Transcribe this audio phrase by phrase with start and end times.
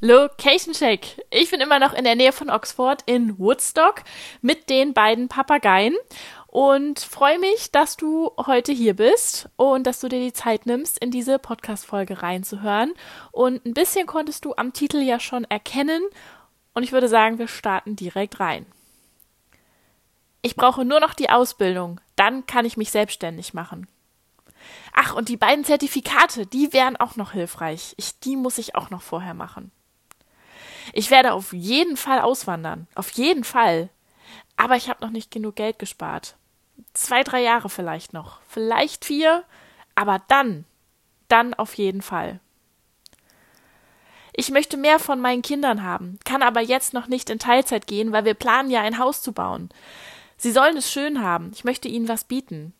[0.00, 1.24] Location Check.
[1.30, 4.02] Ich bin immer noch in der Nähe von Oxford in Woodstock
[4.42, 5.96] mit den beiden Papageien
[6.48, 10.98] und freue mich, dass du heute hier bist und dass du dir die Zeit nimmst,
[10.98, 12.92] in diese Podcast-Folge reinzuhören.
[13.32, 16.02] Und ein bisschen konntest du am Titel ja schon erkennen.
[16.74, 18.66] Und ich würde sagen, wir starten direkt rein.
[20.42, 23.88] Ich brauche nur noch die Ausbildung, dann kann ich mich selbstständig machen.
[24.92, 27.94] Ach, und die beiden Zertifikate, die wären auch noch hilfreich.
[27.96, 29.72] Ich, die muss ich auch noch vorher machen.
[30.92, 32.86] Ich werde auf jeden Fall auswandern.
[32.94, 33.88] Auf jeden Fall.
[34.56, 36.36] Aber ich habe noch nicht genug Geld gespart.
[36.94, 38.40] Zwei, drei Jahre vielleicht noch.
[38.48, 39.44] Vielleicht vier.
[39.94, 40.64] Aber dann.
[41.28, 42.40] Dann auf jeden Fall.
[44.38, 48.12] Ich möchte mehr von meinen Kindern haben, kann aber jetzt noch nicht in Teilzeit gehen,
[48.12, 49.70] weil wir planen ja ein Haus zu bauen.
[50.36, 51.50] Sie sollen es schön haben.
[51.54, 52.74] Ich möchte ihnen was bieten.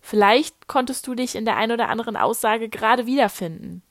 [0.00, 3.82] Vielleicht konntest du dich in der ein oder anderen Aussage gerade wiederfinden.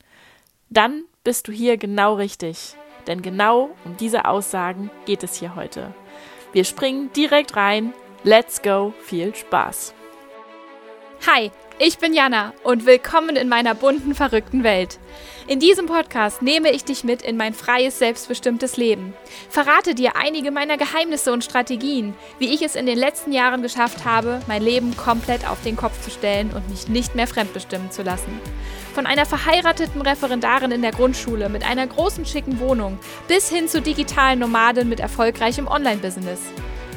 [0.69, 2.77] Dann bist du hier genau richtig.
[3.05, 5.93] Denn genau um diese Aussagen geht es hier heute.
[6.53, 7.91] Wir springen direkt rein.
[8.23, 8.93] Let's go.
[9.03, 9.93] Viel Spaß.
[11.27, 14.97] Hi, ich bin Jana und willkommen in meiner bunten, verrückten Welt.
[15.45, 19.13] In diesem Podcast nehme ich dich mit in mein freies, selbstbestimmtes Leben.
[19.49, 24.05] Verrate dir einige meiner Geheimnisse und Strategien, wie ich es in den letzten Jahren geschafft
[24.05, 28.01] habe, mein Leben komplett auf den Kopf zu stellen und mich nicht mehr fremdbestimmen zu
[28.01, 28.39] lassen.
[28.95, 33.81] Von einer verheirateten Referendarin in der Grundschule mit einer großen schicken Wohnung bis hin zu
[33.81, 36.41] digitalen Nomaden mit erfolgreichem Online-Business.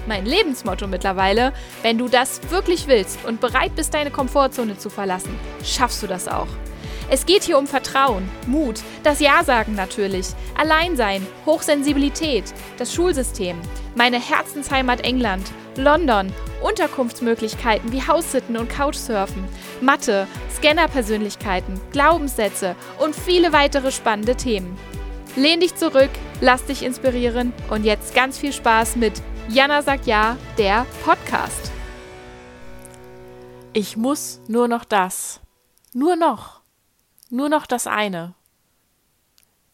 [0.07, 5.39] Mein Lebensmotto mittlerweile, wenn du das wirklich willst und bereit bist, deine Komfortzone zu verlassen,
[5.63, 6.49] schaffst du das auch.
[7.13, 12.45] Es geht hier um Vertrauen, Mut, das Ja-Sagen natürlich, Alleinsein, Hochsensibilität,
[12.79, 13.61] das Schulsystem,
[13.97, 19.45] meine Herzensheimat England, London, Unterkunftsmöglichkeiten wie Haussitten und Couchsurfen,
[19.81, 24.79] Mathe, Scannerpersönlichkeiten, Glaubenssätze und viele weitere spannende Themen.
[25.35, 29.15] Lehn dich zurück, lass dich inspirieren und jetzt ganz viel Spaß mit
[29.49, 31.73] Jana sagt ja, der Podcast.
[33.73, 35.41] Ich muss nur noch das.
[35.93, 36.61] Nur noch.
[37.31, 38.35] Nur noch das eine.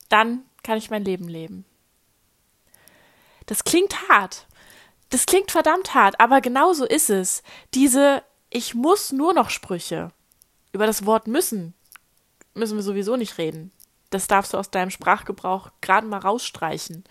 [0.08, 1.64] Dann kann ich mein Leben leben.
[3.46, 4.46] Das klingt hart.
[5.10, 7.42] Das klingt verdammt hart, aber genau so ist es.
[7.74, 10.12] Diese Ich muss nur noch Sprüche.
[10.72, 11.74] Über das Wort müssen
[12.56, 13.70] müssen wir sowieso nicht reden.
[14.10, 17.04] Das darfst du aus deinem Sprachgebrauch gerade mal rausstreichen.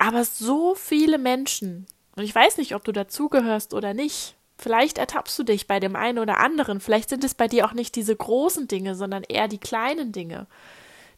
[0.00, 5.38] Aber so viele Menschen, und ich weiß nicht, ob du dazugehörst oder nicht, Vielleicht ertappst
[5.38, 6.80] du dich bei dem einen oder anderen.
[6.80, 10.46] Vielleicht sind es bei dir auch nicht diese großen Dinge, sondern eher die kleinen Dinge.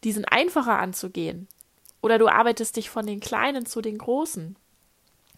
[0.05, 1.49] Die sind einfacher anzugehen.
[2.03, 4.55] Oder du arbeitest dich von den kleinen zu den großen.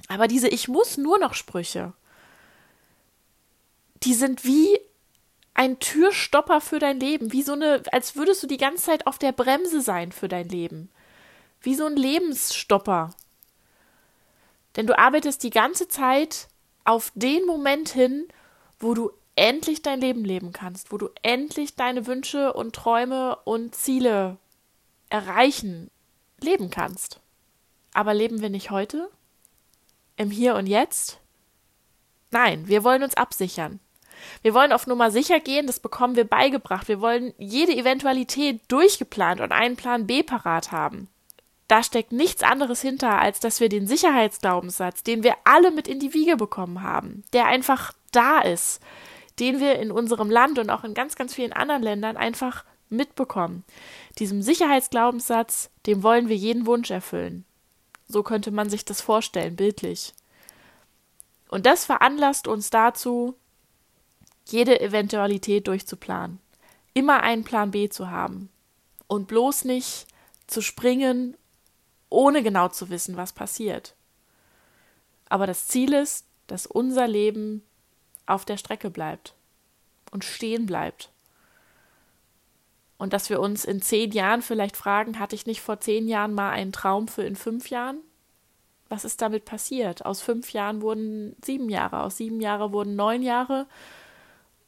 [0.09, 1.95] Aber diese Ich muss nur noch Sprüche,
[4.03, 4.79] die sind wie
[5.55, 9.17] ein Türstopper für dein Leben, wie so eine, als würdest du die ganze Zeit auf
[9.17, 10.91] der Bremse sein für dein Leben.
[11.63, 13.15] Wie so ein Lebensstopper.
[14.77, 16.49] Denn du arbeitest die ganze Zeit
[16.85, 18.27] auf den Moment hin,
[18.79, 23.75] wo du endlich dein Leben leben kannst, wo du endlich deine Wünsche und Träume und
[23.75, 24.37] Ziele
[25.09, 25.91] erreichen,
[26.41, 27.21] leben kannst.
[27.93, 29.11] Aber leben wir nicht heute?
[30.17, 31.21] Im Hier und Jetzt?
[32.31, 33.81] Nein, wir wollen uns absichern.
[34.43, 36.89] Wir wollen auf Nummer sicher gehen, das bekommen wir beigebracht.
[36.89, 41.09] Wir wollen jede Eventualität durchgeplant und einen Plan B parat haben
[41.69, 45.99] da steckt nichts anderes hinter, als dass wir den Sicherheitsglaubenssatz, den wir alle mit in
[45.99, 48.81] die Wiege bekommen haben, der einfach da ist,
[49.41, 53.65] den wir in unserem Land und auch in ganz, ganz vielen anderen Ländern einfach mitbekommen.
[54.19, 57.45] Diesem Sicherheitsglaubenssatz, dem wollen wir jeden Wunsch erfüllen.
[58.07, 60.13] So könnte man sich das vorstellen, bildlich.
[61.49, 63.37] Und das veranlasst uns dazu,
[64.47, 66.39] jede Eventualität durchzuplanen,
[66.93, 68.51] immer einen Plan B zu haben
[69.07, 70.07] und bloß nicht
[70.47, 71.37] zu springen
[72.11, 73.95] ohne genau zu wissen, was passiert.
[75.29, 77.63] Aber das Ziel ist, dass unser Leben
[78.27, 79.35] auf der Strecke bleibt
[80.11, 81.11] und stehen bleibt.
[82.97, 86.33] Und dass wir uns in zehn Jahren vielleicht fragen, hatte ich nicht vor zehn Jahren
[86.33, 87.99] mal einen Traum für in fünf Jahren?
[88.89, 90.07] Was ist damit passiert?
[90.07, 93.67] Aus fünf Jahren wurden sieben Jahre, aus sieben Jahren wurden neun Jahre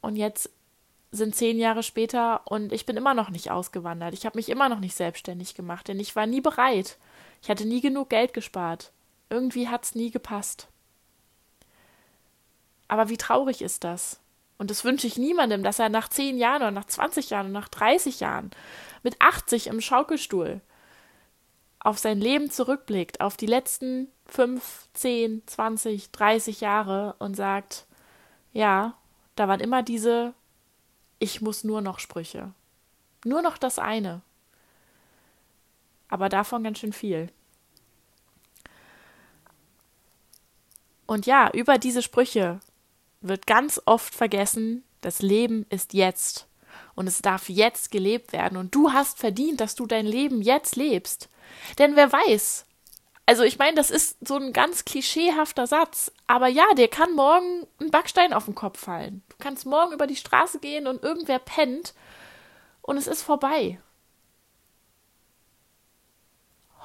[0.01, 0.51] und jetzt
[1.11, 4.13] sind zehn Jahre später und ich bin immer noch nicht ausgewandert.
[4.13, 6.97] Ich habe mich immer noch nicht selbstständig gemacht, denn ich war nie bereit.
[7.41, 8.91] Ich hatte nie genug Geld gespart.
[9.29, 10.67] Irgendwie hat's nie gepasst.
[12.87, 14.19] Aber wie traurig ist das?
[14.57, 17.59] Und das wünsche ich niemandem, dass er nach zehn Jahren oder nach 20 Jahren oder
[17.59, 18.51] nach 30 Jahren
[19.03, 20.61] mit 80 im Schaukelstuhl
[21.79, 27.85] auf sein Leben zurückblickt, auf die letzten fünf, zehn, zwanzig, dreißig Jahre und sagt,
[28.51, 28.95] ja,
[29.35, 30.33] da waren immer diese
[31.19, 32.51] Ich muss nur noch Sprüche.
[33.23, 34.21] Nur noch das eine.
[36.09, 37.29] Aber davon ganz schön viel.
[41.05, 42.59] Und ja, über diese Sprüche
[43.21, 46.47] wird ganz oft vergessen, das Leben ist jetzt
[46.95, 50.75] und es darf jetzt gelebt werden und du hast verdient, dass du dein Leben jetzt
[50.75, 51.29] lebst.
[51.79, 52.65] Denn wer weiß,
[53.25, 57.67] also ich meine, das ist so ein ganz klischeehafter Satz, aber ja, dir kann morgen
[57.79, 59.23] ein Backstein auf den Kopf fallen.
[59.29, 61.93] Du kannst morgen über die Straße gehen und irgendwer pennt
[62.81, 63.79] und es ist vorbei.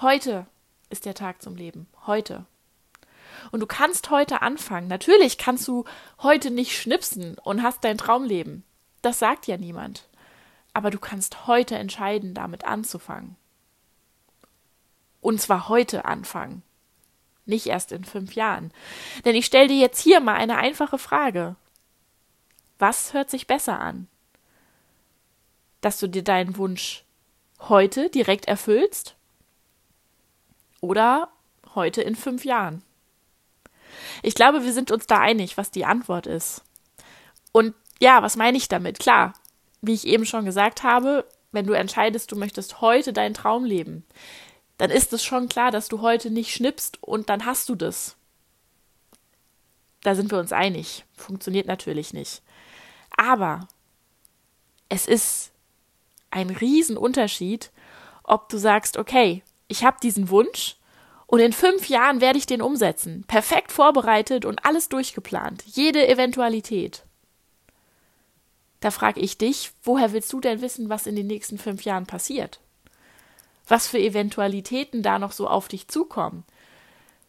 [0.03, 0.47] Heute
[0.91, 1.87] ist der Tag zum Leben.
[2.09, 2.45] Heute.
[3.53, 4.89] Und du kannst heute anfangen.
[4.89, 5.85] Natürlich kannst du
[6.21, 8.65] heute nicht schnipsen und hast dein Traumleben.
[9.01, 10.09] Das sagt ja niemand.
[10.73, 13.37] Aber du kannst heute entscheiden, damit anzufangen.
[15.21, 16.65] Und zwar heute anfangen.
[17.47, 18.73] Nicht erst in fünf Jahren.
[19.25, 21.55] Denn ich stelle dir jetzt hier mal eine einfache Frage.
[22.81, 24.09] Was hört sich besser an?
[25.81, 27.05] Dass du dir deinen Wunsch
[27.61, 29.15] heute direkt erfüllst?
[30.83, 31.29] Oder
[31.75, 32.83] heute in fünf Jahren?
[34.23, 36.63] Ich glaube, wir sind uns da einig, was die Antwort ist.
[37.53, 38.99] Und ja, was meine ich damit?
[38.99, 39.33] Klar,
[39.81, 44.05] wie ich eben schon gesagt habe, wenn du entscheidest, du möchtest heute deinen Traum leben,
[44.77, 48.17] dann ist es schon klar, dass du heute nicht schnippst und dann hast du das.
[50.03, 51.05] Da sind wir uns einig.
[51.15, 52.43] Funktioniert natürlich nicht.
[53.17, 53.69] Aber
[54.89, 55.53] es ist
[56.31, 57.71] ein Riesenunterschied,
[58.25, 60.77] ob du sagst, okay, ich habe diesen Wunsch
[61.27, 63.25] und in fünf Jahren werde ich den umsetzen.
[63.27, 65.65] Perfekt vorbereitet und alles durchgeplant.
[65.67, 67.05] Jede Eventualität.
[68.81, 72.07] Da frage ich dich, woher willst du denn wissen, was in den nächsten fünf Jahren
[72.07, 72.61] passiert?
[73.67, 76.45] was für Eventualitäten da noch so auf dich zukommen.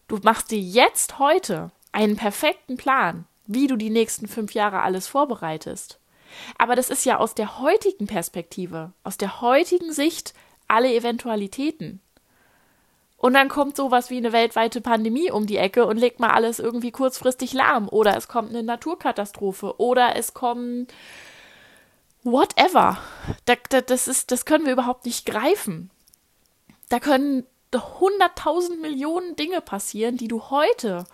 [0.07, 5.07] Du machst dir jetzt heute einen perfekten Plan, wie du die nächsten fünf Jahre alles
[5.07, 5.99] vorbereitest.
[6.57, 10.33] Aber das ist ja aus der heutigen Perspektive, aus der heutigen Sicht
[10.67, 12.01] alle Eventualitäten.
[13.23, 16.59] Und dann kommt sowas wie eine weltweite Pandemie um die Ecke und legt mal alles
[16.59, 17.87] irgendwie kurzfristig lahm.
[17.87, 19.79] Oder es kommt eine Naturkatastrophe.
[19.79, 20.87] Oder es kommen
[22.23, 22.97] whatever.
[23.45, 25.89] Das, ist, das können wir überhaupt nicht greifen.
[26.89, 31.05] Da können hunderttausend Millionen Dinge passieren, die du heute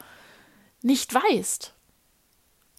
[0.82, 1.76] nicht weißt.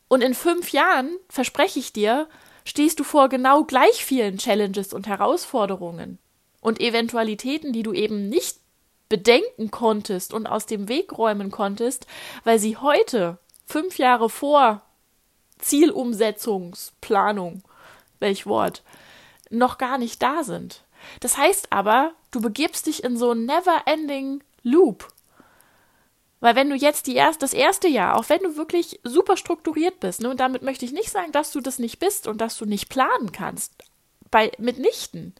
[0.08, 2.26] Und in fünf Jahren, verspreche ich dir,
[2.64, 6.18] stehst du vor genau gleich vielen Challenges und Herausforderungen
[6.60, 8.58] und Eventualitäten, die du eben nicht
[9.10, 12.06] bedenken konntest und aus dem Weg räumen konntest,
[12.44, 13.36] weil sie heute,
[13.66, 14.80] fünf Jahre vor
[15.58, 17.62] Zielumsetzungsplanung,
[18.20, 18.82] welch Wort,
[19.50, 20.84] noch gar nicht da sind.
[21.20, 25.08] Das heißt aber, du begibst dich in so ein never-ending Loop.
[26.38, 30.00] Weil wenn du jetzt die erst, das erste Jahr, auch wenn du wirklich super strukturiert
[30.00, 32.56] bist, ne, und damit möchte ich nicht sagen, dass du das nicht bist und dass
[32.56, 33.74] du nicht planen kannst,
[34.30, 35.34] bei mitnichten.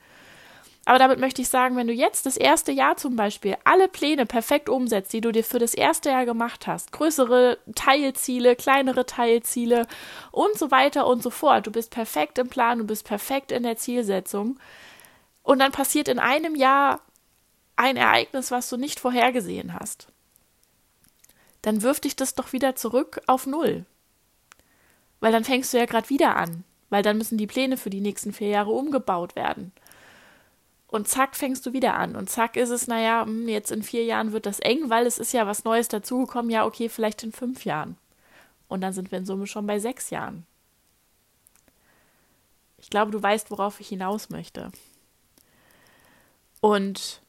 [0.87, 4.27] Aber damit möchte ich sagen, wenn du jetzt das erste Jahr zum Beispiel alle Pläne
[4.27, 9.87] perfekt umsetzt, die du dir für das erste Jahr gemacht hast, größere Teilziele, kleinere Teilziele
[10.33, 13.63] und so weiter und so fort, du bist perfekt im Plan, du bist perfekt in
[13.63, 14.59] der Zielsetzung,
[15.43, 17.01] und dann passiert in einem Jahr
[17.77, 20.09] ein Ereignis, was du nicht vorhergesehen hast.
[21.63, 23.85] Dann wirft dich das doch wieder zurück auf Null.
[25.21, 28.01] Weil dann fängst du ja gerade wieder an, weil dann müssen die Pläne für die
[28.01, 29.73] nächsten vier Jahre umgebaut werden.
[30.91, 32.17] Und zack, fängst du wieder an.
[32.17, 35.19] Und zack ist es, naja, hm, jetzt in vier Jahren wird das eng, weil es
[35.19, 36.51] ist ja was Neues dazugekommen.
[36.51, 37.97] Ja, okay, vielleicht in fünf Jahren.
[38.67, 40.45] Und dann sind wir in Summe schon bei sechs Jahren.
[42.79, 44.73] Ich glaube, du weißt, worauf ich hinaus möchte.
[46.61, 47.23] Und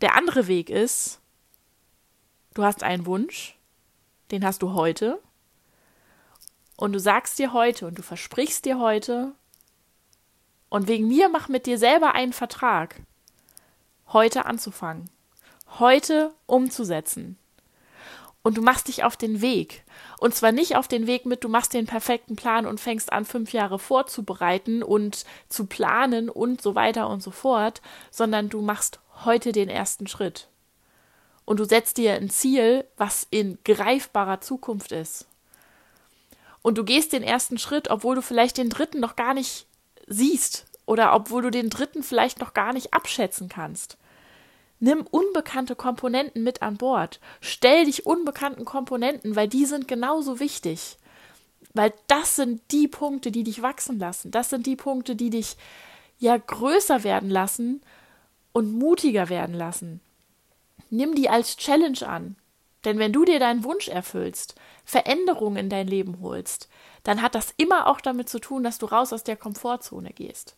[0.00, 1.20] der andere Weg ist,
[2.54, 3.56] du hast einen Wunsch,
[4.32, 5.20] den hast du heute,
[6.74, 9.36] und du sagst dir heute und du versprichst dir heute,
[10.72, 13.02] und wegen mir mach mit dir selber einen Vertrag,
[14.08, 15.10] heute anzufangen,
[15.78, 17.36] heute umzusetzen.
[18.42, 19.84] Und du machst dich auf den Weg.
[20.18, 23.26] Und zwar nicht auf den Weg mit, du machst den perfekten Plan und fängst an,
[23.26, 28.98] fünf Jahre vorzubereiten und zu planen und so weiter und so fort, sondern du machst
[29.26, 30.48] heute den ersten Schritt.
[31.44, 35.26] Und du setzt dir ein Ziel, was in greifbarer Zukunft ist.
[36.62, 39.66] Und du gehst den ersten Schritt, obwohl du vielleicht den dritten noch gar nicht
[40.06, 43.96] siehst oder obwohl du den dritten vielleicht noch gar nicht abschätzen kannst.
[44.80, 47.20] Nimm unbekannte Komponenten mit an Bord.
[47.40, 50.98] Stell dich unbekannten Komponenten, weil die sind genauso wichtig.
[51.72, 54.32] Weil das sind die Punkte, die dich wachsen lassen.
[54.32, 55.56] Das sind die Punkte, die dich
[56.18, 57.80] ja größer werden lassen
[58.52, 60.00] und mutiger werden lassen.
[60.90, 62.36] Nimm die als Challenge an.
[62.84, 66.68] Denn wenn du dir deinen Wunsch erfüllst, Veränderungen in dein Leben holst,
[67.02, 70.56] dann hat das immer auch damit zu tun, dass du raus aus der Komfortzone gehst.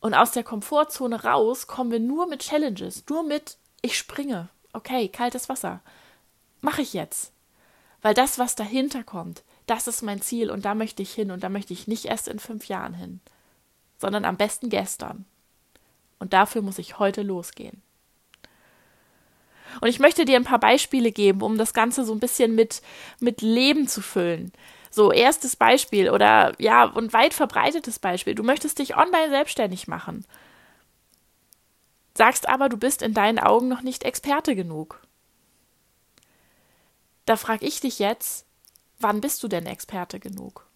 [0.00, 4.48] Und aus der Komfortzone raus kommen wir nur mit Challenges, nur mit, ich springe.
[4.72, 5.80] Okay, kaltes Wasser.
[6.60, 7.32] Mache ich jetzt.
[8.02, 11.42] Weil das, was dahinter kommt, das ist mein Ziel und da möchte ich hin und
[11.42, 13.20] da möchte ich nicht erst in fünf Jahren hin,
[13.98, 15.24] sondern am besten gestern.
[16.18, 17.82] Und dafür muss ich heute losgehen.
[19.80, 22.82] Und ich möchte dir ein paar Beispiele geben, um das Ganze so ein bisschen mit,
[23.20, 24.52] mit Leben zu füllen.
[24.90, 28.34] So, erstes Beispiel oder ja, und weit verbreitetes Beispiel.
[28.34, 30.24] Du möchtest dich online selbstständig machen.
[32.16, 35.00] Sagst aber, du bist in deinen Augen noch nicht Experte genug.
[37.26, 38.46] Da frage ich dich jetzt,
[38.98, 40.66] wann bist du denn Experte genug?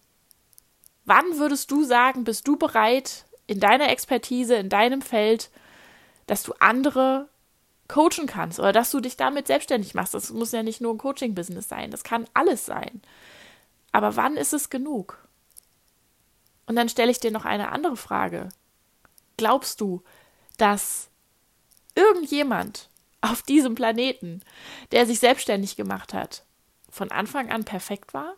[1.05, 5.49] Wann würdest du sagen, bist du bereit, in deiner Expertise, in deinem Feld,
[6.27, 7.27] dass du andere
[7.87, 10.13] coachen kannst oder dass du dich damit selbstständig machst.
[10.13, 13.01] Das muss ja nicht nur ein Coaching-Business sein, das kann alles sein.
[13.91, 15.17] Aber wann ist es genug?
[16.65, 18.49] Und dann stelle ich dir noch eine andere Frage.
[19.37, 20.03] Glaubst du,
[20.57, 21.09] dass
[21.95, 22.89] irgendjemand
[23.21, 24.41] auf diesem Planeten,
[24.91, 26.43] der sich selbstständig gemacht hat,
[26.89, 28.35] von Anfang an perfekt war?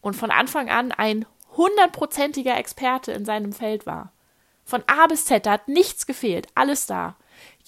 [0.00, 1.26] Und von Anfang an ein
[1.56, 4.12] hundertprozentiger Experte in seinem Feld war?
[4.64, 7.16] Von A bis Z, da hat nichts gefehlt, alles da.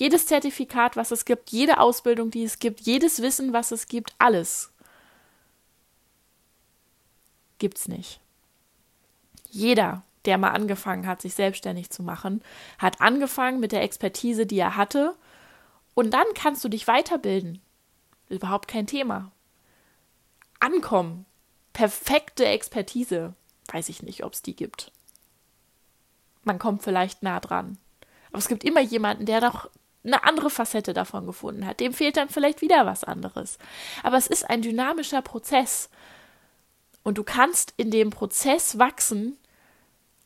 [0.01, 4.15] Jedes Zertifikat, was es gibt, jede Ausbildung, die es gibt, jedes Wissen, was es gibt,
[4.17, 4.73] alles
[7.59, 8.19] gibt's nicht.
[9.51, 12.43] Jeder, der mal angefangen hat, sich selbstständig zu machen,
[12.79, 15.15] hat angefangen mit der Expertise, die er hatte,
[15.93, 17.61] und dann kannst du dich weiterbilden.
[18.31, 19.33] Überhaupt kein Thema.
[20.61, 21.27] Ankommen.
[21.75, 23.35] Perfekte Expertise.
[23.71, 24.93] Weiß ich nicht, ob es die gibt.
[26.43, 27.77] Man kommt vielleicht nah dran.
[28.31, 29.69] Aber es gibt immer jemanden, der noch
[30.05, 31.81] eine andere Facette davon gefunden hat.
[31.81, 33.59] Dem fehlt dann vielleicht wieder was anderes.
[34.03, 35.91] Aber es ist ein dynamischer Prozess.
[37.03, 39.39] Und du kannst in dem Prozess wachsen,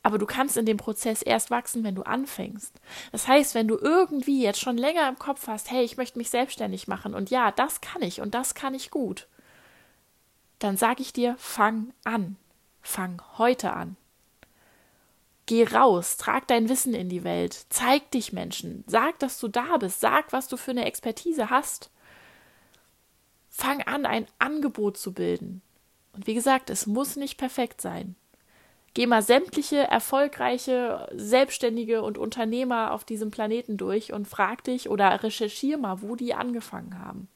[0.03, 2.79] aber du kannst in dem Prozess erst wachsen, wenn du anfängst.
[3.11, 6.29] Das heißt, wenn du irgendwie jetzt schon länger im Kopf hast, hey, ich möchte mich
[6.29, 9.27] selbstständig machen und ja, das kann ich und das kann ich gut,
[10.59, 12.37] dann sage ich dir, fang an.
[12.81, 13.97] Fang heute an.
[15.47, 19.77] Geh raus, trag dein Wissen in die Welt, zeig dich Menschen, sag, dass du da
[19.77, 21.91] bist, sag, was du für eine Expertise hast.
[23.49, 25.61] Fang an, ein Angebot zu bilden.
[26.13, 28.15] Und wie gesagt, es muss nicht perfekt sein.
[28.95, 35.21] Geh mal sämtliche erfolgreiche Selbstständige und Unternehmer auf diesem Planeten durch und frag dich oder
[35.21, 37.27] recherchier mal, wo die angefangen haben.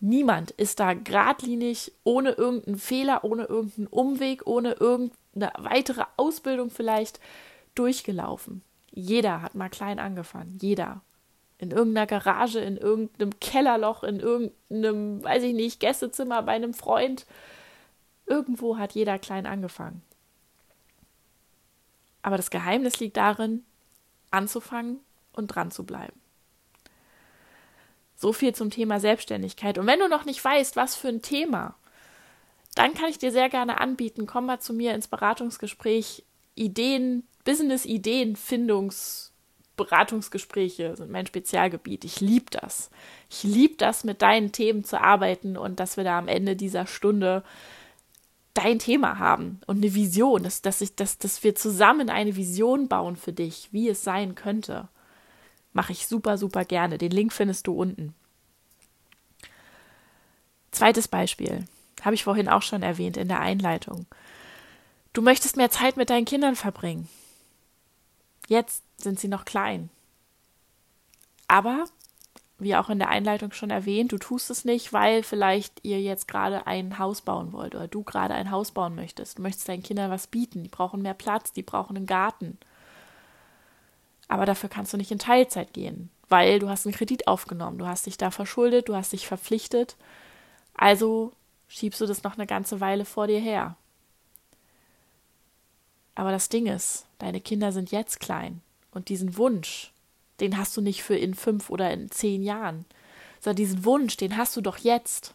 [0.00, 4.72] Niemand ist da geradlinig, ohne irgendeinen Fehler, ohne irgendeinen Umweg, ohne
[5.34, 7.20] irgendeine weitere Ausbildung vielleicht
[7.74, 8.62] durchgelaufen.
[8.90, 10.58] Jeder hat mal klein angefangen.
[10.60, 11.00] Jeder.
[11.58, 17.24] In irgendeiner Garage, in irgendeinem Kellerloch, in irgendeinem, weiß ich nicht, Gästezimmer bei einem Freund.
[18.26, 20.02] Irgendwo hat jeder klein angefangen.
[22.20, 23.64] Aber das Geheimnis liegt darin,
[24.30, 25.00] anzufangen
[25.32, 26.20] und dran zu bleiben.
[28.16, 29.78] So viel zum Thema Selbstständigkeit.
[29.78, 31.74] Und wenn du noch nicht weißt, was für ein Thema,
[32.74, 36.24] dann kann ich dir sehr gerne anbieten, komm mal zu mir ins Beratungsgespräch.
[36.54, 42.04] Ideen, Business-Ideen, Findungsberatungsgespräche sind mein Spezialgebiet.
[42.04, 42.90] Ich liebe das.
[43.30, 46.86] Ich liebe das, mit deinen Themen zu arbeiten und dass wir da am Ende dieser
[46.86, 47.42] Stunde
[48.54, 52.88] dein Thema haben und eine Vision, dass, dass, ich, dass, dass wir zusammen eine Vision
[52.88, 54.88] bauen für dich, wie es sein könnte.
[55.72, 56.98] Mache ich super, super gerne.
[56.98, 58.14] Den Link findest du unten.
[60.70, 61.64] Zweites Beispiel.
[62.02, 64.06] Habe ich vorhin auch schon erwähnt in der Einleitung.
[65.12, 67.08] Du möchtest mehr Zeit mit deinen Kindern verbringen.
[68.48, 69.90] Jetzt sind sie noch klein.
[71.48, 71.84] Aber,
[72.58, 76.28] wie auch in der Einleitung schon erwähnt, du tust es nicht, weil vielleicht ihr jetzt
[76.28, 79.38] gerade ein Haus bauen wollt oder du gerade ein Haus bauen möchtest.
[79.38, 80.62] Du möchtest deinen Kindern was bieten.
[80.62, 82.58] Die brauchen mehr Platz, die brauchen einen Garten.
[84.28, 87.86] Aber dafür kannst du nicht in Teilzeit gehen, weil du hast einen Kredit aufgenommen, du
[87.86, 89.96] hast dich da verschuldet, du hast dich verpflichtet.
[90.74, 91.32] Also
[91.72, 93.76] schiebst du das noch eine ganze Weile vor dir her.
[96.14, 98.60] Aber das Ding ist, deine Kinder sind jetzt klein
[98.90, 99.90] und diesen Wunsch,
[100.40, 102.84] den hast du nicht für in fünf oder in zehn Jahren,
[103.40, 105.34] sondern diesen Wunsch, den hast du doch jetzt.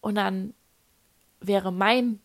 [0.00, 0.54] Und dann
[1.40, 2.20] wäre mein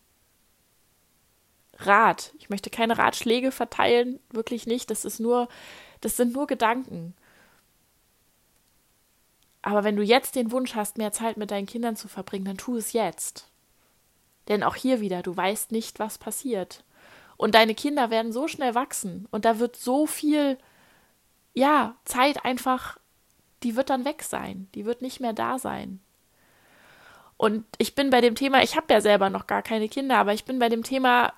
[1.78, 2.32] Rat.
[2.40, 4.90] Ich möchte keine Ratschläge verteilen, wirklich nicht.
[4.90, 5.48] Das ist nur,
[6.00, 7.14] das sind nur Gedanken.
[9.62, 12.58] Aber wenn du jetzt den Wunsch hast, mehr Zeit mit deinen Kindern zu verbringen, dann
[12.58, 13.48] tu es jetzt.
[14.48, 16.84] Denn auch hier wieder, du weißt nicht, was passiert.
[17.36, 20.58] Und deine Kinder werden so schnell wachsen und da wird so viel,
[21.54, 22.98] ja, Zeit einfach,
[23.62, 26.00] die wird dann weg sein, die wird nicht mehr da sein.
[27.36, 30.34] Und ich bin bei dem Thema, ich habe ja selber noch gar keine Kinder, aber
[30.34, 31.32] ich bin bei dem Thema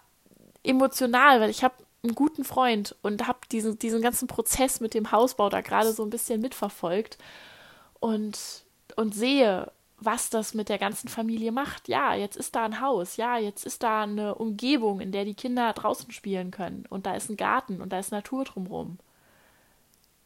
[0.63, 5.13] emotional, weil ich habe einen guten Freund und habe diesen, diesen ganzen Prozess mit dem
[5.13, 7.19] Hausbau da gerade so ein bisschen mitverfolgt
[8.01, 8.65] und,
[8.97, 11.89] und sehe, was das mit der ganzen Familie macht.
[11.89, 15.35] Ja, jetzt ist da ein Haus, ja, jetzt ist da eine Umgebung, in der die
[15.35, 18.99] Kinder draußen spielen können und da ist ein Garten und da ist Natur drumherum.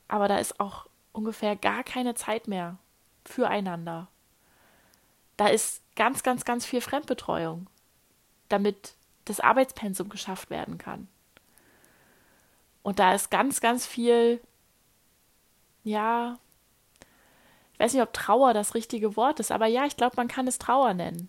[0.09, 2.79] Aber da ist auch ungefähr gar keine Zeit mehr
[3.25, 4.09] füreinander.
[5.37, 7.67] Da ist ganz, ganz, ganz viel Fremdbetreuung,
[8.49, 11.09] damit das Arbeitspensum geschafft werden kann.
[12.83, 14.41] Und da ist ganz, ganz viel,
[15.83, 16.39] ja,
[17.75, 20.47] ich weiß nicht, ob Trauer das richtige Wort ist, aber ja, ich glaube, man kann
[20.47, 21.29] es Trauer nennen,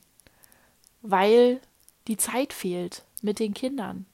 [1.01, 1.59] weil
[2.07, 4.05] die Zeit fehlt mit den Kindern.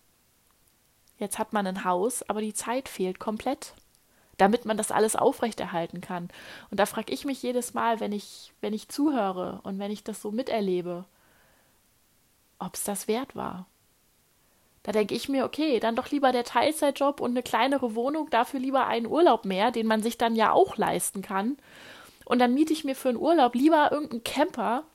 [1.17, 3.73] Jetzt hat man ein Haus, aber die Zeit fehlt komplett,
[4.37, 6.29] damit man das alles aufrechterhalten kann.
[6.71, 10.05] Und da frage ich mich jedes Mal, wenn ich, wenn ich zuhöre und wenn ich
[10.05, 11.03] das so miterlebe,
[12.59, 13.65] ob es das wert war.
[14.83, 18.61] Da denke ich mir, okay, dann doch lieber der Teilzeitjob und eine kleinere Wohnung, dafür
[18.61, 21.57] lieber einen Urlaub mehr, den man sich dann ja auch leisten kann
[22.31, 24.85] und dann miete ich mir für einen Urlaub lieber irgendeinen Camper,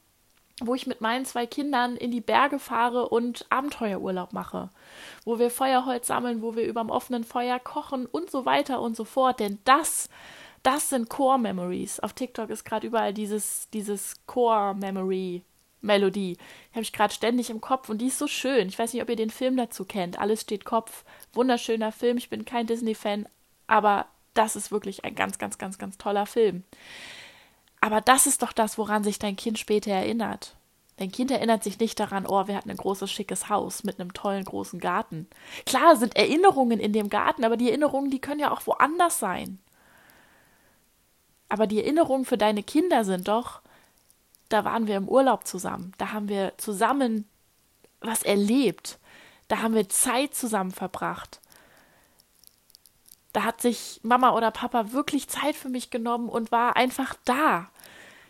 [0.63, 4.71] wo ich mit meinen zwei Kindern in die Berge fahre und Abenteuerurlaub mache,
[5.27, 9.05] wo wir Feuerholz sammeln, wo wir überm offenen Feuer kochen und so weiter und so
[9.05, 9.39] fort.
[9.39, 10.09] Denn das,
[10.63, 12.01] das sind Core Memories.
[12.01, 15.43] Auf TikTok ist gerade überall dieses, dieses Core Memory
[15.83, 16.39] Melodie.
[16.39, 18.69] Die habe ich gerade ständig im Kopf und die ist so schön.
[18.69, 20.19] Ich weiß nicht, ob ihr den Film dazu kennt.
[20.19, 21.05] Alles steht Kopf.
[21.35, 22.17] Wunderschöner Film.
[22.17, 23.29] Ich bin kein Disney-Fan,
[23.67, 26.65] aber das ist wirklich ein ganz, ganz, ganz, ganz toller Film.
[27.87, 30.57] Aber das ist doch das, woran sich dein Kind später erinnert.
[30.97, 34.13] Dein Kind erinnert sich nicht daran, oh, wir hatten ein großes, schickes Haus mit einem
[34.13, 35.29] tollen, großen Garten.
[35.67, 39.61] Klar sind Erinnerungen in dem Garten, aber die Erinnerungen, die können ja auch woanders sein.
[41.49, 43.61] Aber die Erinnerungen für deine Kinder sind doch,
[44.49, 47.25] da waren wir im Urlaub zusammen, da haben wir zusammen
[48.01, 48.99] was erlebt,
[49.47, 51.41] da haben wir Zeit zusammen verbracht.
[53.33, 57.71] Da hat sich Mama oder Papa wirklich Zeit für mich genommen und war einfach da.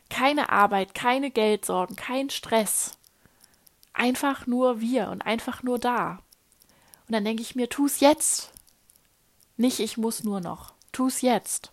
[0.09, 2.97] Keine Arbeit, keine Geldsorgen, kein Stress.
[3.93, 6.23] Einfach nur wir und einfach nur da.
[7.07, 8.53] Und dann denke ich mir, tu's jetzt.
[9.57, 10.75] Nicht, ich muss nur noch.
[10.93, 11.73] Tu's jetzt.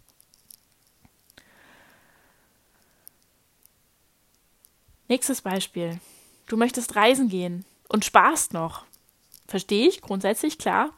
[5.07, 5.99] Nächstes Beispiel.
[6.47, 8.85] Du möchtest reisen gehen und sparst noch.
[9.47, 10.91] Verstehe ich, grundsätzlich klar.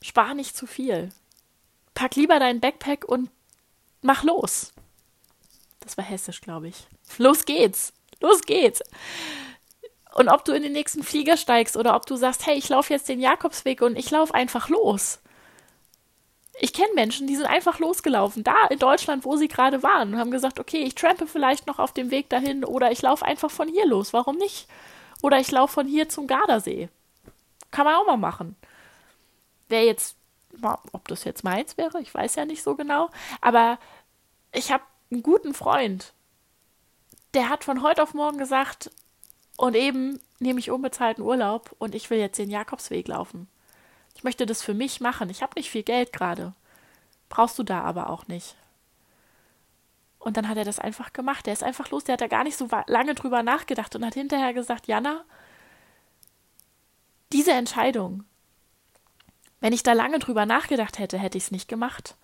[0.00, 1.12] Spar nicht zu viel.
[1.94, 3.30] Pack lieber dein Backpack und
[4.02, 4.72] mach los.
[5.88, 6.86] Das war hessisch, glaube ich.
[7.16, 7.94] Los geht's.
[8.20, 8.82] Los geht's.
[10.14, 12.92] Und ob du in den nächsten Flieger steigst oder ob du sagst, hey, ich laufe
[12.92, 15.18] jetzt den Jakobsweg und ich laufe einfach los.
[16.60, 20.20] Ich kenne Menschen, die sind einfach losgelaufen, da in Deutschland, wo sie gerade waren, und
[20.20, 23.50] haben gesagt, okay, ich trampe vielleicht noch auf dem Weg dahin oder ich laufe einfach
[23.50, 24.68] von hier los, warum nicht?
[25.22, 26.90] Oder ich laufe von hier zum Gardasee.
[27.70, 28.56] Kann man auch mal machen.
[29.70, 30.16] Wer jetzt,
[30.92, 33.08] ob das jetzt meins wäre, ich weiß ja nicht so genau,
[33.40, 33.78] aber
[34.52, 36.12] ich habe einen guten Freund,
[37.34, 38.90] der hat von heute auf morgen gesagt,
[39.58, 43.48] und eben nehme ich unbezahlten Urlaub und ich will jetzt den Jakobsweg laufen.
[44.14, 45.30] Ich möchte das für mich machen.
[45.30, 46.52] Ich habe nicht viel Geld gerade.
[47.28, 48.56] Brauchst du da aber auch nicht.
[50.20, 51.46] Und dann hat er das einfach gemacht.
[51.48, 52.04] Er ist einfach los.
[52.04, 55.24] Der hat da gar nicht so lange drüber nachgedacht und hat hinterher gesagt, Jana,
[57.32, 58.24] diese Entscheidung,
[59.60, 62.16] wenn ich da lange drüber nachgedacht hätte, hätte ich es nicht gemacht.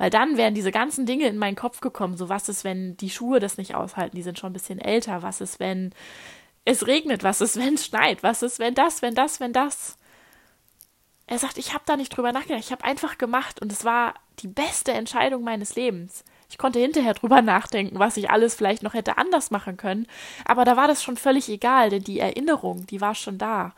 [0.00, 2.16] Weil dann wären diese ganzen Dinge in meinen Kopf gekommen.
[2.16, 4.16] So, was ist, wenn die Schuhe das nicht aushalten?
[4.16, 5.22] Die sind schon ein bisschen älter.
[5.22, 5.92] Was ist, wenn
[6.64, 7.22] es regnet?
[7.22, 8.22] Was ist, wenn es schneit?
[8.22, 9.98] Was ist, wenn das, wenn das, wenn das?
[11.26, 12.64] Er sagt, ich habe da nicht drüber nachgedacht.
[12.64, 16.24] Ich habe einfach gemacht und es war die beste Entscheidung meines Lebens.
[16.48, 20.06] Ich konnte hinterher drüber nachdenken, was ich alles vielleicht noch hätte anders machen können.
[20.46, 23.74] Aber da war das schon völlig egal, denn die Erinnerung, die war schon da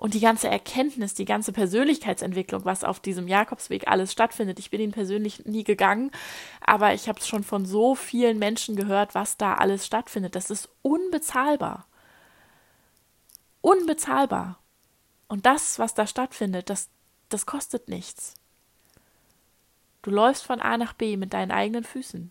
[0.00, 4.58] und die ganze Erkenntnis, die ganze Persönlichkeitsentwicklung, was auf diesem Jakobsweg alles stattfindet.
[4.58, 6.10] Ich bin ihn persönlich nie gegangen,
[6.64, 10.36] aber ich habe es schon von so vielen Menschen gehört, was da alles stattfindet.
[10.36, 11.86] Das ist unbezahlbar.
[13.60, 14.58] Unbezahlbar.
[15.28, 16.88] Und das, was da stattfindet, das,
[17.28, 18.36] das kostet nichts.
[20.00, 22.30] Du läufst von A nach B mit deinen eigenen Füßen.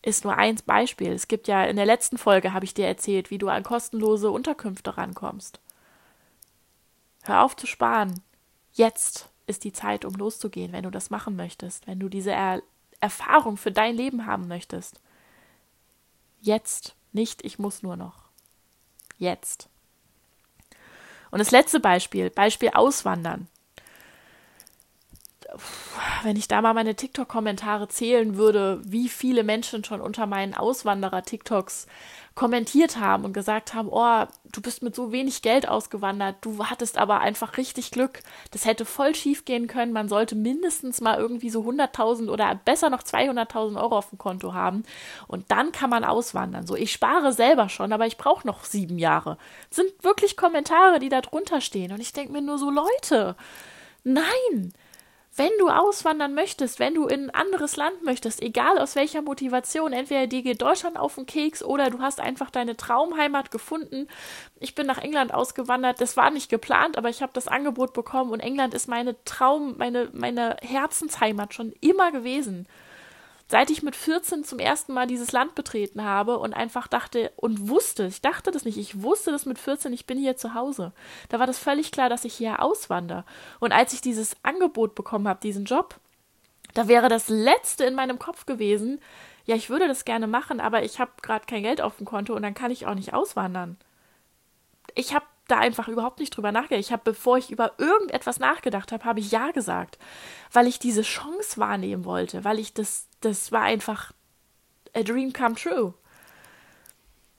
[0.00, 1.12] Ist nur eins Beispiel.
[1.12, 4.30] Es gibt ja in der letzten Folge, habe ich dir erzählt, wie du an kostenlose
[4.30, 5.60] Unterkünfte rankommst.
[7.22, 8.20] Hör auf zu sparen.
[8.72, 12.62] Jetzt ist die Zeit, um loszugehen, wenn du das machen möchtest, wenn du diese er
[13.00, 15.00] Erfahrung für dein Leben haben möchtest.
[16.40, 18.24] Jetzt, nicht ich muss nur noch.
[19.18, 19.68] Jetzt.
[21.30, 23.48] Und das letzte Beispiel, Beispiel Auswandern.
[26.22, 31.86] Wenn ich da mal meine TikTok-Kommentare zählen würde, wie viele Menschen schon unter meinen Auswanderer-TikToks
[32.34, 36.96] kommentiert haben und gesagt haben, oh, du bist mit so wenig Geld ausgewandert, du hattest
[36.96, 41.50] aber einfach richtig Glück, das hätte voll schief gehen können, man sollte mindestens mal irgendwie
[41.50, 44.84] so 100.000 oder besser noch 200.000 Euro auf dem Konto haben.
[45.26, 46.66] Und dann kann man auswandern.
[46.66, 49.36] So, ich spare selber schon, aber ich brauche noch sieben Jahre.
[49.68, 51.92] Das sind wirklich Kommentare, die da drunter stehen.
[51.92, 53.36] Und ich denke mir nur so, Leute,
[54.04, 54.72] nein,
[55.34, 59.92] wenn du auswandern möchtest, wenn du in ein anderes Land möchtest, egal aus welcher Motivation,
[59.94, 64.08] entweder dir geht Deutschland auf den Keks oder du hast einfach deine Traumheimat gefunden.
[64.60, 68.30] Ich bin nach England ausgewandert, das war nicht geplant, aber ich habe das Angebot bekommen
[68.30, 72.66] und England ist meine Traum, meine, meine Herzensheimat schon immer gewesen
[73.52, 77.68] seit ich mit 14 zum ersten Mal dieses Land betreten habe und einfach dachte und
[77.68, 80.94] wusste, ich dachte das nicht, ich wusste das mit 14, ich bin hier zu Hause.
[81.28, 83.26] Da war das völlig klar, dass ich hier auswandere.
[83.60, 86.00] Und als ich dieses Angebot bekommen habe, diesen Job,
[86.72, 89.02] da wäre das Letzte in meinem Kopf gewesen,
[89.44, 92.34] ja, ich würde das gerne machen, aber ich habe gerade kein Geld auf dem Konto
[92.34, 93.76] und dann kann ich auch nicht auswandern.
[94.94, 96.80] Ich habe da einfach überhaupt nicht drüber nachgedacht.
[96.80, 99.98] Ich habe, bevor ich über irgendetwas nachgedacht habe, habe ich Ja gesagt,
[100.52, 104.12] weil ich diese Chance wahrnehmen wollte, weil ich das, das war einfach
[104.94, 105.94] a dream come true.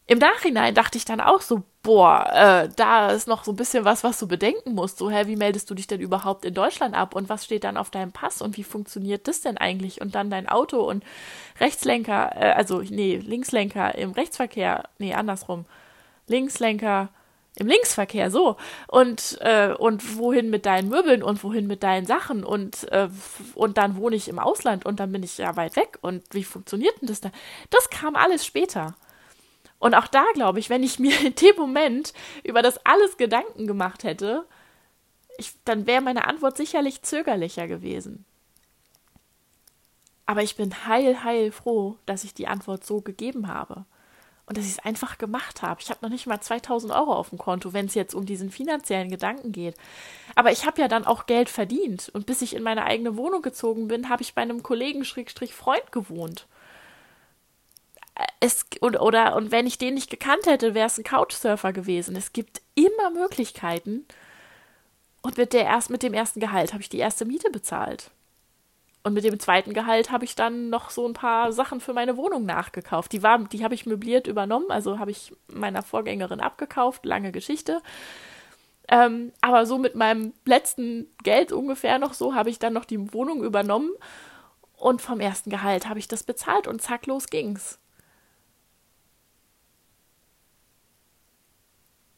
[0.05, 3.85] Im Nachhinein dachte ich dann auch so, boah, äh, da ist noch so ein bisschen
[3.85, 4.97] was, was du bedenken musst.
[4.97, 7.77] So, hä, wie meldest du dich denn überhaupt in Deutschland ab und was steht dann
[7.77, 10.01] auf deinem Pass und wie funktioniert das denn eigentlich?
[10.01, 11.03] Und dann dein Auto und
[11.59, 15.65] Rechtslenker, äh, also nee, Linkslenker im Rechtsverkehr, nee, andersrum.
[16.27, 17.09] Linkslenker
[17.59, 18.57] im Linksverkehr, so.
[18.87, 23.09] Und, äh, und wohin mit deinen Möbeln und wohin mit deinen Sachen und, äh,
[23.55, 26.43] und dann wohne ich im Ausland und dann bin ich ja weit weg und wie
[26.43, 27.31] funktioniert denn das da?
[27.69, 28.95] Das kam alles später.
[29.77, 32.13] Und auch da glaube ich, wenn ich mir in dem Moment
[32.43, 34.45] über das alles Gedanken gemacht hätte,
[35.37, 38.25] ich, dann wäre meine Antwort sicherlich zögerlicher gewesen.
[40.25, 43.85] Aber ich bin heil, heil froh, dass ich die Antwort so gegeben habe
[44.45, 45.79] und dass ich es einfach gemacht habe.
[45.81, 48.51] Ich habe noch nicht mal 2000 Euro auf dem Konto, wenn es jetzt um diesen
[48.51, 49.75] finanziellen Gedanken geht.
[50.35, 52.09] Aber ich habe ja dann auch Geld verdient.
[52.13, 55.53] Und bis ich in meine eigene Wohnung gezogen bin, habe ich bei einem Kollegen Schrägstrich
[55.53, 56.47] Freund gewohnt.
[58.41, 62.15] Es, und, oder, und wenn ich den nicht gekannt hätte, wäre es ein Couchsurfer gewesen.
[62.15, 64.05] Es gibt immer Möglichkeiten.
[65.21, 68.11] Und mit, der erst, mit dem ersten Gehalt habe ich die erste Miete bezahlt.
[69.03, 72.15] Und mit dem zweiten Gehalt habe ich dann noch so ein paar Sachen für meine
[72.15, 73.11] Wohnung nachgekauft.
[73.11, 77.81] Die, die habe ich möbliert übernommen, also habe ich meiner Vorgängerin abgekauft, lange Geschichte.
[78.87, 83.13] Ähm, aber so mit meinem letzten Geld ungefähr noch so habe ich dann noch die
[83.13, 83.91] Wohnung übernommen
[84.77, 87.79] und vom ersten Gehalt habe ich das bezahlt und zack, los ging's.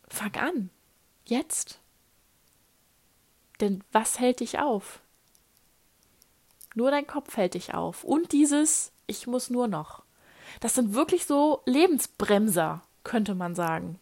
[0.08, 0.70] Fang an.
[1.26, 1.80] Jetzt.
[3.60, 5.02] Denn was hält dich auf?
[6.76, 8.04] Nur dein Kopf hält dich auf.
[8.04, 10.04] Und dieses, ich muss nur noch.
[10.60, 14.00] Das sind wirklich so Lebensbremser, könnte man sagen.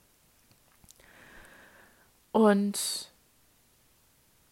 [2.31, 3.11] Und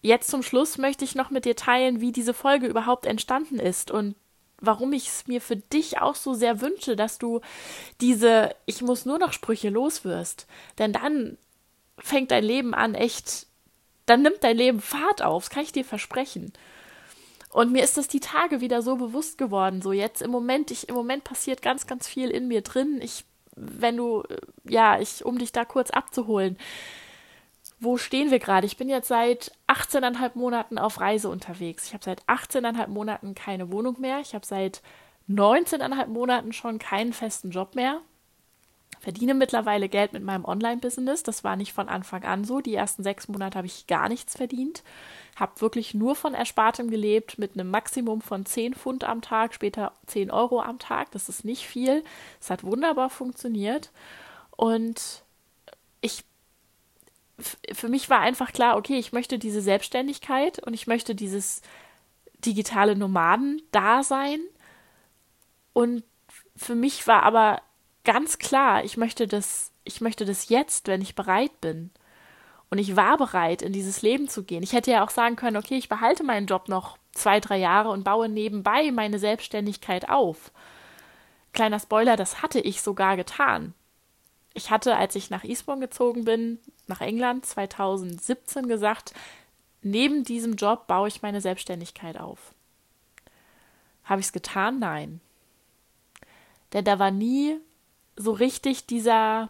[0.02, 3.92] jetzt zum Schluss möchte ich noch mit dir teilen, wie diese Folge überhaupt entstanden ist
[3.92, 4.16] und
[4.62, 7.42] warum ich es mir für dich auch so sehr wünsche, dass du
[8.00, 10.46] diese Ich muss nur noch Sprüche loswirst.
[10.78, 11.38] Denn dann
[11.98, 13.48] fängt dein Leben an, echt,
[14.06, 16.54] dann nimmt dein Leben Fahrt auf, das kann ich dir versprechen.
[17.52, 19.82] Und mir ist das die Tage wieder so bewusst geworden.
[19.82, 23.00] So jetzt im Moment, ich, im Moment passiert ganz, ganz viel in mir drin.
[23.02, 24.38] Ich, wenn du, äh,
[24.70, 26.58] ja, ich, um dich da kurz abzuholen.
[27.80, 28.68] Wo stehen wir gerade?
[28.68, 31.88] Ich bin jetzt seit 18,5 Monaten auf Reise unterwegs.
[31.88, 34.20] Ich habe seit 18,5 Monaten keine Wohnung mehr.
[34.22, 34.82] Ich habe seit
[35.28, 38.02] 19,5 Monaten schon keinen festen Job mehr
[39.02, 41.24] verdiene mittlerweile Geld mit meinem Online-Business.
[41.24, 42.62] Das war nicht von Anfang an so.
[42.62, 44.84] Die ersten sechs Monate habe ich gar nichts verdient.
[45.36, 49.92] Habe wirklich nur von Erspartem gelebt mit einem Maximum von 10 Pfund am Tag, später
[50.06, 51.10] 10 Euro am Tag.
[51.12, 52.04] Das ist nicht viel.
[52.40, 53.92] Es hat wunderbar funktioniert.
[54.56, 55.24] Und
[56.02, 56.24] ich
[57.74, 61.64] für mich war einfach klar, okay, ich möchte diese Selbstständigkeit und ich möchte dieses
[62.46, 64.42] digitale Nomaden-Dasein.
[65.74, 66.04] Und
[66.56, 67.64] für mich war aber
[68.04, 71.92] ganz klar, ich möchte das, ich möchte das jetzt, wenn ich bereit bin.
[72.70, 74.64] Und ich war bereit, in dieses Leben zu gehen.
[74.64, 77.90] Ich hätte ja auch sagen können, okay, ich behalte meinen Job noch zwei, drei Jahre
[77.90, 80.52] und baue nebenbei meine Selbstständigkeit auf.
[81.52, 83.74] Kleiner Spoiler, das hatte ich sogar getan.
[84.54, 89.14] Ich hatte, als ich nach Eastbourne gezogen bin, nach England 2017 gesagt,
[89.82, 92.54] neben diesem Job baue ich meine Selbstständigkeit auf.
[94.06, 94.80] Habe ich es getan?
[94.80, 95.20] Nein.
[96.74, 97.60] Denn da war nie
[98.16, 99.50] so richtig dieser,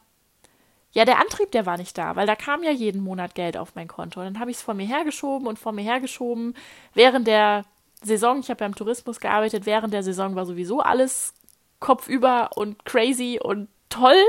[0.92, 3.76] ja, der Antrieb, der war nicht da, weil da kam ja jeden Monat Geld auf
[3.76, 4.20] mein Konto.
[4.20, 6.56] Und dann habe ich es vor mir hergeschoben und vor mir hergeschoben,
[6.94, 7.66] während der
[8.04, 11.34] Saison, ich habe ja im Tourismus gearbeitet, während der Saison war sowieso alles
[11.80, 14.24] kopfüber und crazy und toll,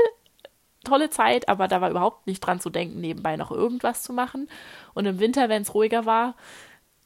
[0.83, 4.49] tolle Zeit, aber da war überhaupt nicht dran zu denken, nebenbei noch irgendwas zu machen.
[4.93, 6.35] Und im Winter, wenn es ruhiger war,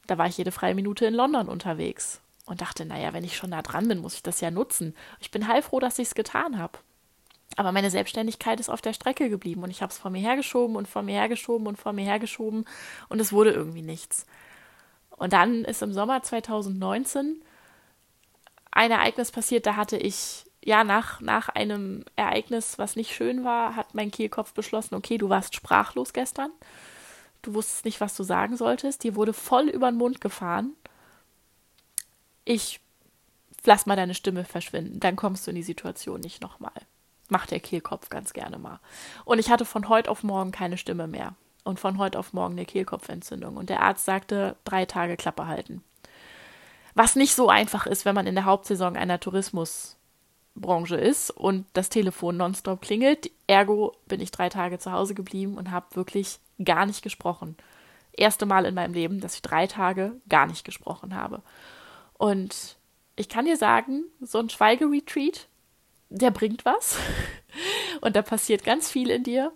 [0.06, 3.50] da war ich jede freie Minute in London unterwegs und dachte, naja, wenn ich schon
[3.50, 4.96] da dran bin, muss ich das ja nutzen.
[5.20, 6.78] Ich bin heilfroh, dass ich es getan habe.
[7.58, 10.76] Aber meine Selbstständigkeit ist auf der Strecke geblieben und ich habe es vor mir hergeschoben
[10.76, 12.64] und vor mir hergeschoben und vor mir hergeschoben
[13.08, 14.26] und es wurde irgendwie nichts.
[15.10, 17.42] Und dann ist im Sommer 2019
[18.70, 23.74] ein Ereignis passiert, da hatte ich, ja, nach, nach einem Ereignis, was nicht schön war,
[23.74, 26.52] hat mein Kehlkopf beschlossen, okay, du warst sprachlos gestern.
[27.42, 29.02] Du wusstest nicht, was du sagen solltest.
[29.02, 30.74] Dir wurde voll über den Mund gefahren.
[32.44, 32.78] Ich
[33.64, 36.86] lass mal deine Stimme verschwinden, dann kommst du in die Situation nicht nochmal.
[37.28, 38.80] Macht der Kehlkopf ganz gerne mal.
[39.24, 41.34] Und ich hatte von heute auf morgen keine Stimme mehr.
[41.64, 43.56] Und von heute auf morgen eine Kehlkopfentzündung.
[43.56, 45.82] Und der Arzt sagte, drei Tage Klappe halten.
[46.94, 51.90] Was nicht so einfach ist, wenn man in der Hauptsaison einer Tourismusbranche ist und das
[51.90, 53.30] Telefon nonstop klingelt.
[53.46, 57.56] Ergo bin ich drei Tage zu Hause geblieben und habe wirklich gar nicht gesprochen.
[58.12, 61.42] Erste Mal in meinem Leben, dass ich drei Tage gar nicht gesprochen habe.
[62.14, 62.76] Und
[63.14, 65.46] ich kann dir sagen, so ein Schweigeretreat,
[66.10, 66.96] der bringt was.
[68.00, 69.52] Und da passiert ganz viel in dir.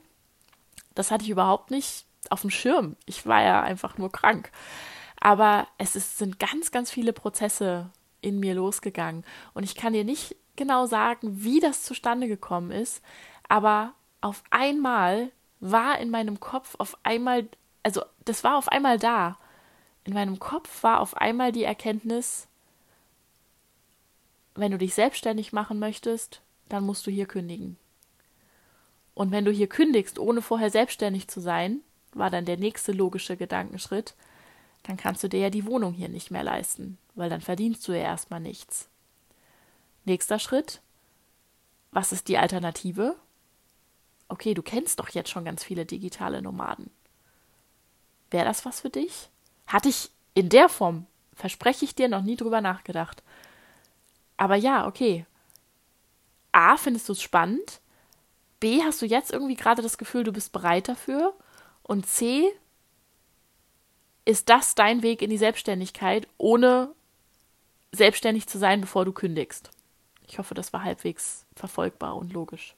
[0.94, 2.96] Das hatte ich überhaupt nicht auf dem Schirm.
[3.06, 4.50] Ich war ja einfach nur krank.
[5.20, 9.24] Aber es ist, sind ganz, ganz viele Prozesse in mir losgegangen.
[9.54, 13.02] Und ich kann dir nicht genau sagen, wie das zustande gekommen ist.
[13.48, 17.48] Aber auf einmal war in meinem Kopf auf einmal,
[17.82, 19.38] also das war auf einmal da.
[20.04, 22.48] In meinem Kopf war auf einmal die Erkenntnis,
[24.54, 27.76] wenn du dich selbstständig machen möchtest, dann musst du hier kündigen.
[29.14, 31.80] Und wenn du hier kündigst, ohne vorher selbstständig zu sein,
[32.14, 34.14] war dann der nächste logische Gedankenschritt,
[34.84, 37.92] dann kannst du dir ja die Wohnung hier nicht mehr leisten, weil dann verdienst du
[37.92, 38.88] ja erstmal nichts.
[40.04, 40.80] Nächster Schritt,
[41.92, 43.16] was ist die Alternative?
[44.28, 46.90] Okay, du kennst doch jetzt schon ganz viele digitale Nomaden.
[48.30, 49.28] Wäre das was für dich?
[49.66, 53.22] Hatte ich in der Form, verspreche ich dir, noch nie drüber nachgedacht.
[54.42, 55.24] Aber ja, okay.
[56.50, 57.80] A, findest du es spannend?
[58.58, 61.32] B, hast du jetzt irgendwie gerade das Gefühl, du bist bereit dafür?
[61.84, 62.52] Und C,
[64.24, 66.92] ist das dein Weg in die Selbstständigkeit, ohne
[67.92, 69.70] selbstständig zu sein, bevor du kündigst?
[70.26, 72.74] Ich hoffe, das war halbwegs verfolgbar und logisch.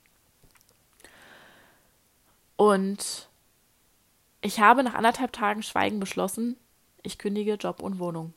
[2.57, 3.31] Und
[4.42, 6.59] ich habe nach anderthalb Tagen Schweigen beschlossen,
[7.03, 8.35] ich kündige Job und Wohnung.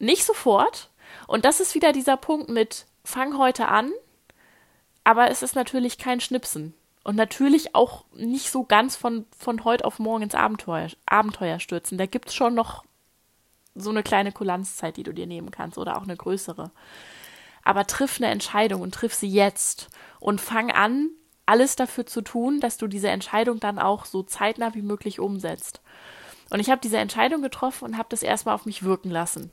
[0.00, 0.90] Nicht sofort,
[1.26, 3.92] und das ist wieder dieser Punkt mit fang heute an,
[5.04, 6.74] aber es ist natürlich kein Schnipsen.
[7.04, 11.96] Und natürlich auch nicht so ganz von, von heute auf morgen ins Abenteuer, Abenteuer stürzen.
[11.96, 12.84] Da gibt es schon noch
[13.74, 16.70] so eine kleine Kulanzzeit, die du dir nehmen kannst oder auch eine größere.
[17.64, 19.88] Aber triff eine Entscheidung und triff sie jetzt
[20.20, 21.08] und fang an,
[21.46, 25.80] alles dafür zu tun, dass du diese Entscheidung dann auch so zeitnah wie möglich umsetzt.
[26.50, 29.50] Und ich habe diese Entscheidung getroffen und habe das erstmal auf mich wirken lassen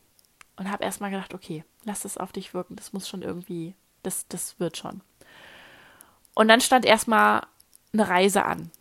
[0.57, 4.27] und habe erstmal gedacht, okay, lass es auf dich wirken, das muss schon irgendwie, das,
[4.27, 5.01] das wird schon.
[6.33, 7.45] Und dann stand erstmal
[7.93, 8.71] eine Reise an.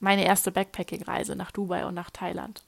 [0.00, 2.62] Meine erste Backpacking-Reise nach Dubai und nach Thailand.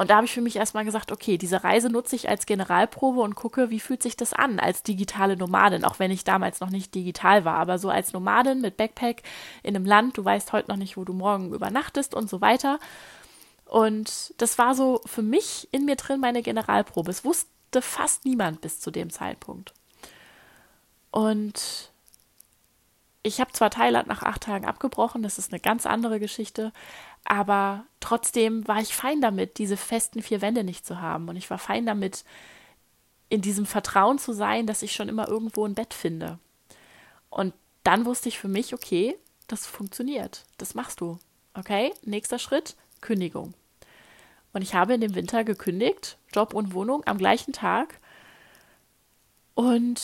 [0.00, 3.20] Und da habe ich für mich erstmal gesagt, okay, diese Reise nutze ich als Generalprobe
[3.20, 6.70] und gucke, wie fühlt sich das an als digitale Nomadin, auch wenn ich damals noch
[6.70, 9.22] nicht digital war, aber so als Nomadin mit Backpack
[9.62, 12.78] in einem Land, du weißt heute noch nicht, wo du morgen übernachtest und so weiter.
[13.70, 17.08] Und das war so für mich in mir drin meine Generalprobe.
[17.08, 19.74] Es wusste fast niemand bis zu dem Zeitpunkt.
[21.12, 21.92] Und
[23.22, 26.72] ich habe zwar Thailand nach acht Tagen abgebrochen, das ist eine ganz andere Geschichte,
[27.24, 31.28] aber trotzdem war ich fein damit, diese festen vier Wände nicht zu haben.
[31.28, 32.24] Und ich war fein damit,
[33.28, 36.40] in diesem Vertrauen zu sein, dass ich schon immer irgendwo ein Bett finde.
[37.28, 37.54] Und
[37.84, 40.42] dann wusste ich für mich, okay, das funktioniert.
[40.58, 41.20] Das machst du.
[41.54, 43.54] Okay, nächster Schritt, Kündigung.
[44.52, 47.98] Und ich habe in dem Winter gekündigt, Job und Wohnung am gleichen Tag.
[49.54, 50.00] Und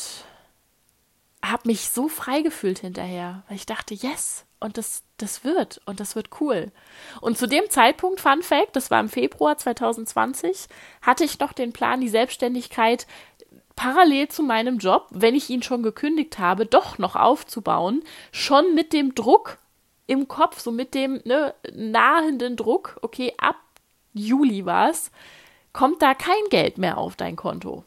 [1.45, 6.01] habe mich so frei gefühlt hinterher, weil ich dachte, yes, und das, das wird, und
[6.01, 6.73] das wird cool.
[7.21, 10.67] Und zu dem Zeitpunkt, Fun Fact, das war im Februar 2020,
[11.03, 13.07] hatte ich noch den Plan, die Selbstständigkeit
[13.77, 18.93] parallel zu meinem Job, wenn ich ihn schon gekündigt habe, doch noch aufzubauen, schon mit
[18.93, 19.59] dem Druck
[20.07, 23.57] im Kopf, so mit dem ne, nahenden Druck, okay, ab
[24.19, 25.11] Juli war es,
[25.73, 27.85] kommt da kein Geld mehr auf dein Konto.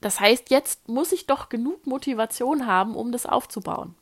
[0.00, 3.94] Das heißt, jetzt muss ich doch genug Motivation haben, um das aufzubauen.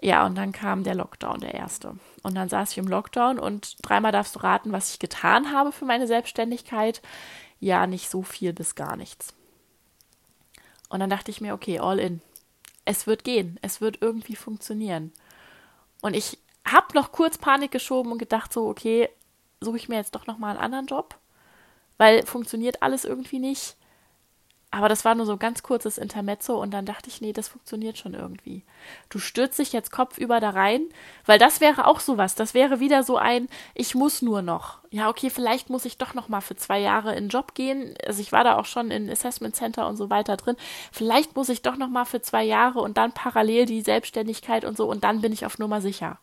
[0.00, 1.96] Ja, und dann kam der Lockdown, der erste.
[2.22, 5.72] Und dann saß ich im Lockdown und dreimal darfst du raten, was ich getan habe
[5.72, 7.00] für meine Selbstständigkeit.
[7.60, 9.34] Ja, nicht so viel bis gar nichts.
[10.88, 12.20] Und dann dachte ich mir, okay, all in.
[12.84, 15.12] Es wird gehen, es wird irgendwie funktionieren.
[16.02, 16.38] Und ich
[16.74, 19.08] habe noch kurz Panik geschoben und gedacht so, okay,
[19.60, 21.16] suche ich mir jetzt doch noch mal einen anderen Job,
[21.96, 23.76] weil funktioniert alles irgendwie nicht.
[24.74, 27.46] Aber das war nur so ein ganz kurzes Intermezzo und dann dachte ich, nee, das
[27.46, 28.64] funktioniert schon irgendwie.
[29.08, 30.82] Du stürzt dich jetzt kopfüber da rein,
[31.26, 32.34] weil das wäre auch sowas.
[32.34, 34.78] Das wäre wieder so ein, ich muss nur noch.
[34.90, 37.94] Ja, okay, vielleicht muss ich doch noch mal für zwei Jahre in den Job gehen.
[38.04, 40.56] Also ich war da auch schon in Assessment Center und so weiter drin.
[40.90, 44.76] Vielleicht muss ich doch noch mal für zwei Jahre und dann parallel die Selbstständigkeit und
[44.76, 46.18] so und dann bin ich auf Nummer sicher.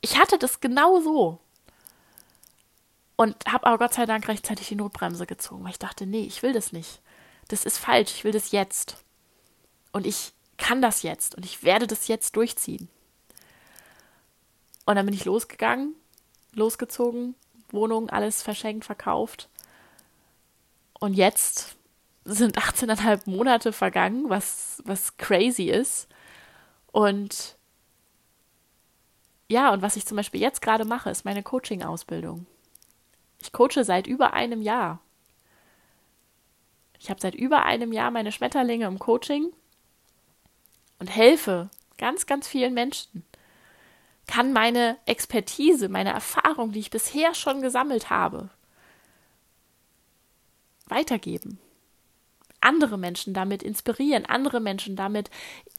[0.00, 1.40] Ich hatte das genau so.
[3.16, 6.42] Und habe aber Gott sei Dank rechtzeitig die Notbremse gezogen, weil ich dachte, nee, ich
[6.42, 7.00] will das nicht
[7.48, 8.96] das ist falsch, ich will das jetzt.
[9.92, 12.88] Und ich kann das jetzt und ich werde das jetzt durchziehen.
[14.84, 15.94] Und dann bin ich losgegangen,
[16.52, 17.34] losgezogen,
[17.70, 19.48] Wohnung, alles verschenkt, verkauft.
[20.98, 21.76] Und jetzt
[22.24, 26.08] sind 18,5 Monate vergangen, was, was crazy ist.
[26.92, 27.55] Und
[29.48, 32.46] ja, und was ich zum Beispiel jetzt gerade mache, ist meine Coaching-Ausbildung.
[33.40, 35.00] Ich coache seit über einem Jahr.
[36.98, 39.52] Ich habe seit über einem Jahr meine Schmetterlinge im Coaching
[40.98, 43.24] und helfe ganz, ganz vielen Menschen.
[44.26, 48.50] Kann meine Expertise, meine Erfahrung, die ich bisher schon gesammelt habe,
[50.86, 51.60] weitergeben.
[52.60, 55.30] Andere Menschen damit inspirieren, andere Menschen damit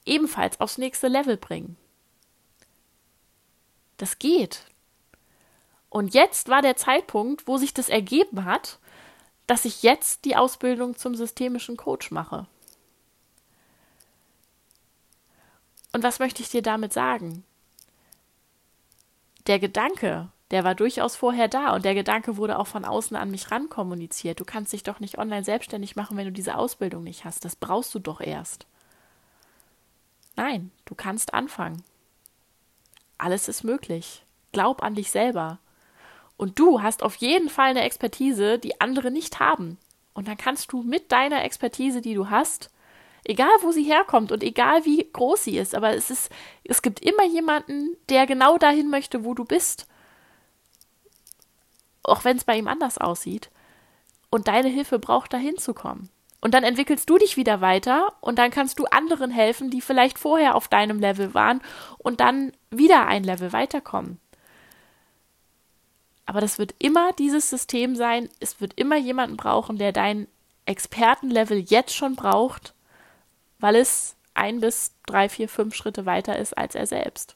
[0.05, 1.75] ebenfalls aufs nächste Level bringen.
[3.97, 4.65] Das geht.
[5.89, 8.79] Und jetzt war der Zeitpunkt, wo sich das ergeben hat
[9.47, 12.45] dass ich jetzt die Ausbildung zum systemischen Coach mache.
[15.93, 17.45] Und was möchte ich dir damit sagen?
[19.47, 23.31] Der Gedanke, der war durchaus vorher da und der Gedanke wurde auch von außen an
[23.31, 24.41] mich rankommuniziert.
[24.41, 27.45] Du kannst dich doch nicht online selbstständig machen, wenn du diese Ausbildung nicht hast.
[27.45, 28.67] Das brauchst du doch erst.
[30.35, 31.83] Nein, du kannst anfangen.
[33.17, 34.25] Alles ist möglich.
[34.51, 35.59] Glaub an dich selber.
[36.37, 39.77] Und du hast auf jeden Fall eine Expertise, die andere nicht haben.
[40.13, 42.69] Und dann kannst du mit deiner Expertise, die du hast,
[43.23, 46.31] egal wo sie herkommt und egal wie groß sie ist, aber es ist,
[46.63, 49.87] es gibt immer jemanden, der genau dahin möchte, wo du bist.
[52.03, 53.49] Auch wenn es bei ihm anders aussieht.
[54.29, 56.09] Und deine Hilfe braucht, dahin zu kommen.
[56.39, 60.19] Und dann entwickelst du dich wieder weiter und dann kannst du anderen helfen, die vielleicht
[60.19, 61.61] vorher auf deinem Level waren
[61.97, 64.19] und dann wieder ein Level weiterkommen.
[66.27, 68.29] Aber das wird immer dieses System sein.
[68.39, 70.27] Es wird immer jemanden brauchen, der dein
[70.65, 72.73] Expertenlevel jetzt schon braucht,
[73.59, 77.35] weil es ein bis drei, vier, fünf Schritte weiter ist als er selbst.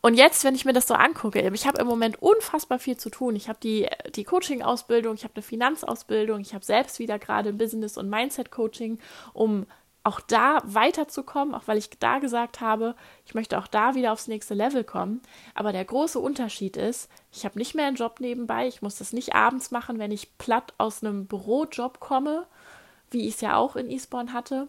[0.00, 3.10] Und jetzt, wenn ich mir das so angucke, ich habe im Moment unfassbar viel zu
[3.10, 3.34] tun.
[3.34, 7.98] Ich habe die, die Coaching-Ausbildung, ich habe eine Finanzausbildung, ich habe selbst wieder gerade Business-
[7.98, 8.98] und Mindset-Coaching,
[9.32, 9.66] um
[10.04, 12.94] auch da weiterzukommen, auch weil ich da gesagt habe,
[13.26, 15.20] ich möchte auch da wieder aufs nächste Level kommen.
[15.54, 19.12] Aber der große Unterschied ist, ich habe nicht mehr einen Job nebenbei, ich muss das
[19.12, 22.46] nicht abends machen, wenn ich platt aus einem Bürojob komme,
[23.10, 24.68] wie ich es ja auch in Eastbourne hatte.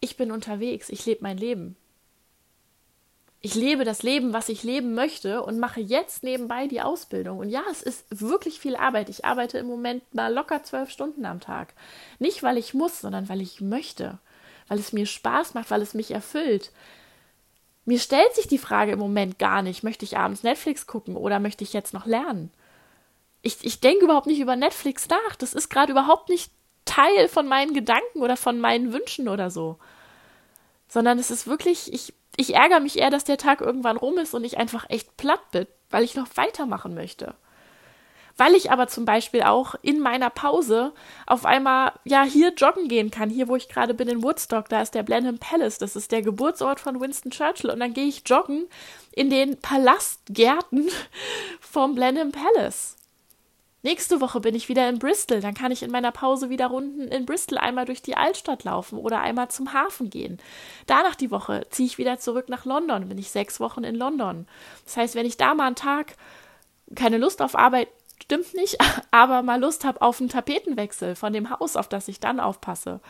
[0.00, 1.76] Ich bin unterwegs, ich lebe mein Leben
[3.44, 7.40] ich lebe das Leben, was ich leben möchte und mache jetzt nebenbei die Ausbildung.
[7.40, 9.10] Und ja, es ist wirklich viel Arbeit.
[9.10, 11.74] Ich arbeite im Moment mal locker zwölf Stunden am Tag.
[12.18, 14.18] Nicht, weil ich muss, sondern weil ich möchte.
[14.66, 16.72] Weil es mir Spaß macht, weil es mich erfüllt.
[17.84, 21.38] Mir stellt sich die Frage im Moment gar nicht, möchte ich abends Netflix gucken oder
[21.38, 22.50] möchte ich jetzt noch lernen?
[23.42, 25.36] Ich, ich denke überhaupt nicht über Netflix nach.
[25.36, 26.50] Das ist gerade überhaupt nicht
[26.86, 29.78] Teil von meinen Gedanken oder von meinen Wünschen oder so.
[30.94, 34.32] Sondern es ist wirklich, ich ich ärgere mich eher, dass der Tag irgendwann rum ist
[34.32, 37.34] und ich einfach echt platt bin, weil ich noch weitermachen möchte.
[38.36, 40.92] Weil ich aber zum Beispiel auch in meiner Pause
[41.26, 44.82] auf einmal ja hier joggen gehen kann, hier wo ich gerade bin in Woodstock, da
[44.82, 48.22] ist der Blenheim Palace, das ist der Geburtsort von Winston Churchill und dann gehe ich
[48.24, 48.68] joggen
[49.10, 50.88] in den Palastgärten
[51.60, 52.96] vom Blenheim Palace.
[53.84, 57.06] Nächste Woche bin ich wieder in Bristol, dann kann ich in meiner Pause wieder Runden
[57.08, 60.38] in Bristol einmal durch die Altstadt laufen oder einmal zum Hafen gehen.
[60.86, 64.48] Danach die Woche ziehe ich wieder zurück nach London, bin ich sechs Wochen in London.
[64.86, 66.16] Das heißt, wenn ich da mal einen Tag
[66.94, 67.88] keine Lust auf Arbeit
[68.22, 68.78] stimmt nicht,
[69.10, 73.00] aber mal Lust habe auf einen Tapetenwechsel von dem Haus, auf das ich dann aufpasse,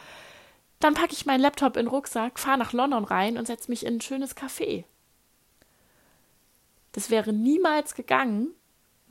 [0.80, 3.86] dann packe ich meinen Laptop in den Rucksack, fahre nach London rein und setze mich
[3.86, 4.82] in ein schönes Café.
[6.90, 8.49] Das wäre niemals gegangen,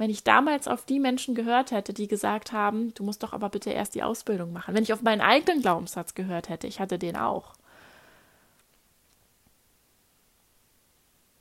[0.04, 3.48] wenn ich damals auf die Menschen gehört hätte, die gesagt haben, du musst doch aber
[3.48, 4.76] bitte erst die Ausbildung machen.
[4.76, 7.54] Wenn ich auf meinen eigenen Glaubenssatz gehört hätte, ich hatte den auch.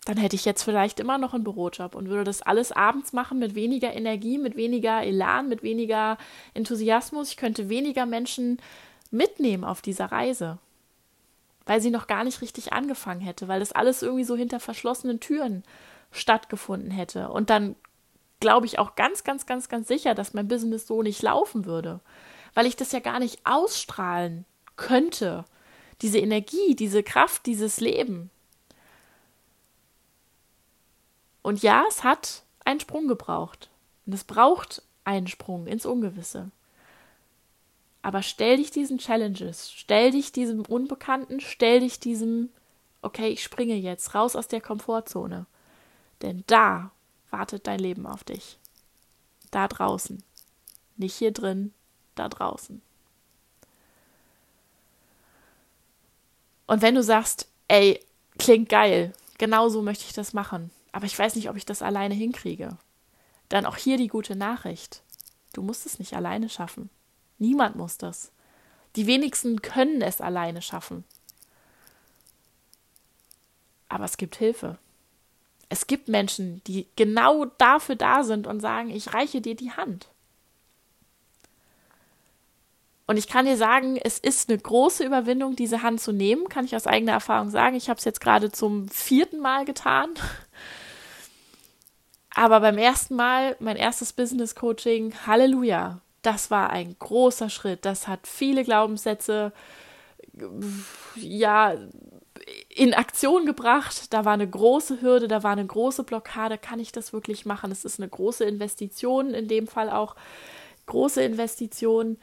[0.04, 3.40] Dann hätte ich jetzt vielleicht immer noch einen Bürojob und würde das alles abends machen
[3.40, 6.16] mit weniger Energie, mit weniger Elan, mit weniger
[6.54, 7.30] Enthusiasmus.
[7.30, 8.58] Ich könnte weniger Menschen
[9.10, 10.58] mitnehmen auf dieser Reise,
[11.66, 15.18] weil sie noch gar nicht richtig angefangen hätte, weil das alles irgendwie so hinter verschlossenen
[15.18, 15.64] Türen
[16.12, 17.28] stattgefunden hätte.
[17.28, 17.74] Und dann
[18.42, 22.00] glaube ich auch ganz, ganz, ganz, ganz sicher, dass mein Business so nicht laufen würde,
[22.52, 24.44] weil ich das ja gar nicht ausstrahlen
[24.76, 25.46] könnte.
[26.02, 28.30] Diese Energie, diese Kraft, dieses Leben.
[31.42, 33.70] Und ja, es hat einen Sprung gebraucht.
[34.04, 36.50] Und es braucht einen Sprung ins Ungewisse.
[38.02, 42.50] Aber stell dich diesen Challenges, stell dich diesem Unbekannten, stell dich diesem,
[43.00, 45.46] okay, ich springe jetzt raus aus der Komfortzone.
[46.20, 46.90] Denn da
[47.32, 48.58] wartet dein Leben auf dich.
[49.50, 50.22] Da draußen.
[50.96, 51.72] Nicht hier drin,
[52.14, 52.80] da draußen.
[56.66, 58.00] Und wenn du sagst, ey,
[58.38, 61.82] klingt geil, genau so möchte ich das machen, aber ich weiß nicht, ob ich das
[61.82, 62.76] alleine hinkriege,
[63.48, 65.02] dann auch hier die gute Nachricht.
[65.52, 66.88] Du musst es nicht alleine schaffen.
[67.38, 68.30] Niemand muss das.
[68.96, 71.04] Die wenigsten können es alleine schaffen.
[73.88, 74.78] Aber es gibt Hilfe.
[75.72, 80.06] Es gibt Menschen, die genau dafür da sind und sagen, ich reiche dir die Hand.
[83.06, 86.66] Und ich kann dir sagen, es ist eine große Überwindung, diese Hand zu nehmen, kann
[86.66, 87.74] ich aus eigener Erfahrung sagen.
[87.74, 90.10] Ich habe es jetzt gerade zum vierten Mal getan.
[92.34, 97.86] Aber beim ersten Mal, mein erstes Business Coaching, Halleluja, das war ein großer Schritt.
[97.86, 99.54] Das hat viele Glaubenssätze,
[101.16, 101.76] ja,
[102.74, 104.12] in Aktion gebracht.
[104.12, 106.58] Da war eine große Hürde, da war eine große Blockade.
[106.58, 107.70] Kann ich das wirklich machen?
[107.70, 110.16] Es ist eine große Investition, in dem Fall auch
[110.86, 112.18] große Investition.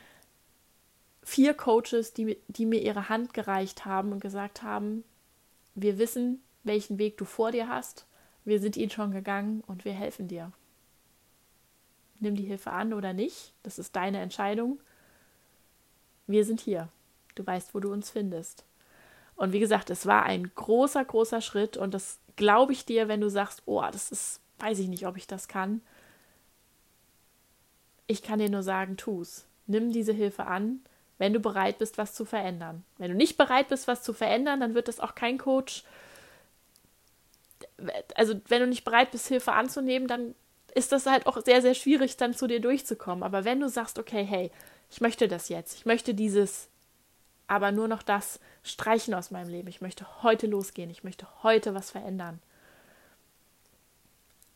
[1.22, 5.04] Vier Coaches, die, die mir ihre Hand gereicht haben und gesagt haben,
[5.76, 8.08] wir wissen, welchen Weg du vor dir hast.
[8.44, 10.52] Wir sind ihn schon gegangen und wir helfen dir.
[12.20, 14.80] Nimm die Hilfe an oder nicht, das ist deine Entscheidung.
[16.26, 16.90] Wir sind hier.
[17.36, 18.66] Du weißt, wo du uns findest.
[19.40, 23.22] Und wie gesagt, es war ein großer, großer Schritt und das glaube ich dir, wenn
[23.22, 25.82] du sagst, oh, das ist, weiß ich nicht, ob ich das kann.
[28.06, 29.46] Ich kann dir nur sagen, tu's.
[29.66, 30.82] Nimm diese Hilfe an,
[31.18, 32.84] wenn du bereit bist, was zu verändern.
[32.98, 35.84] Wenn du nicht bereit bist, was zu verändern, dann wird das auch kein Coach
[38.16, 40.36] also wenn du nicht bereit bist, Hilfe anzunehmen, dann
[40.76, 43.24] ist das halt auch sehr, sehr schwierig, dann zu dir durchzukommen.
[43.24, 44.52] Aber wenn du sagst, okay, hey,
[44.90, 46.70] ich möchte das jetzt, ich möchte dieses,
[47.50, 51.76] aber nur noch das streichen aus meinem Leben, ich möchte heute losgehen, ich möchte heute
[51.76, 52.40] was verändern.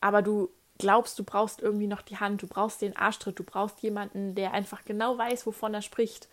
[0.00, 3.80] Aber du glaubst, du brauchst irgendwie noch die Hand, du brauchst den Arschtritt, du brauchst
[3.80, 6.28] jemanden, der einfach genau weiß, wovon er spricht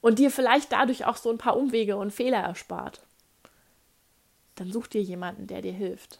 [0.00, 3.00] und dir vielleicht dadurch auch so ein paar Umwege und Fehler erspart
[4.60, 6.18] dann such dir jemanden, der dir hilft.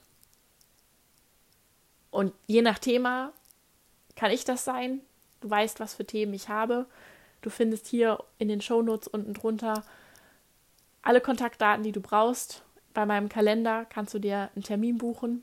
[2.11, 3.33] Und je nach Thema
[4.17, 5.01] kann ich das sein.
[5.43, 6.87] Du weißt, was für Themen ich habe.
[7.43, 9.85] Du findest hier in den Shownotes unten drunter
[11.03, 12.63] alle Kontaktdaten, die du brauchst.
[12.93, 15.43] Bei meinem Kalender kannst du dir einen Termin buchen.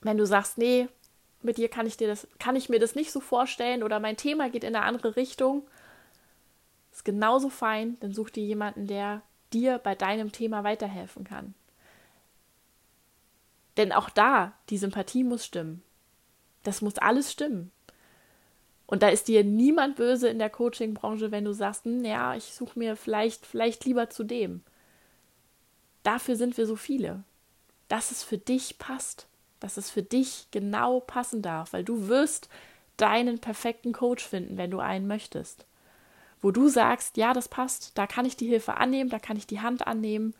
[0.00, 0.88] Wenn du sagst, nee,
[1.40, 4.16] mit dir kann ich dir das, kann ich mir das nicht so vorstellen oder mein
[4.16, 5.66] Thema geht in eine andere Richtung,
[6.92, 9.22] ist genauso fein, dann such dir jemanden, der
[9.52, 11.54] dir bei deinem Thema weiterhelfen kann.
[13.76, 15.82] Denn auch da, die Sympathie muss stimmen.
[16.62, 17.72] Das muss alles stimmen.
[18.92, 22.52] Und da ist dir niemand böse in der Coaching-Branche, wenn du sagst, hm, ja, ich
[22.52, 24.60] suche mir vielleicht, vielleicht lieber zu dem.
[26.02, 27.24] Dafür sind wir so viele.
[27.88, 29.28] Dass es für dich passt.
[29.60, 31.72] Dass es für dich genau passen darf.
[31.72, 32.50] Weil du wirst
[32.98, 35.64] deinen perfekten Coach finden, wenn du einen möchtest.
[36.42, 39.46] Wo du sagst, ja, das passt, da kann ich die Hilfe annehmen, da kann ich
[39.46, 40.34] die Hand annehmen.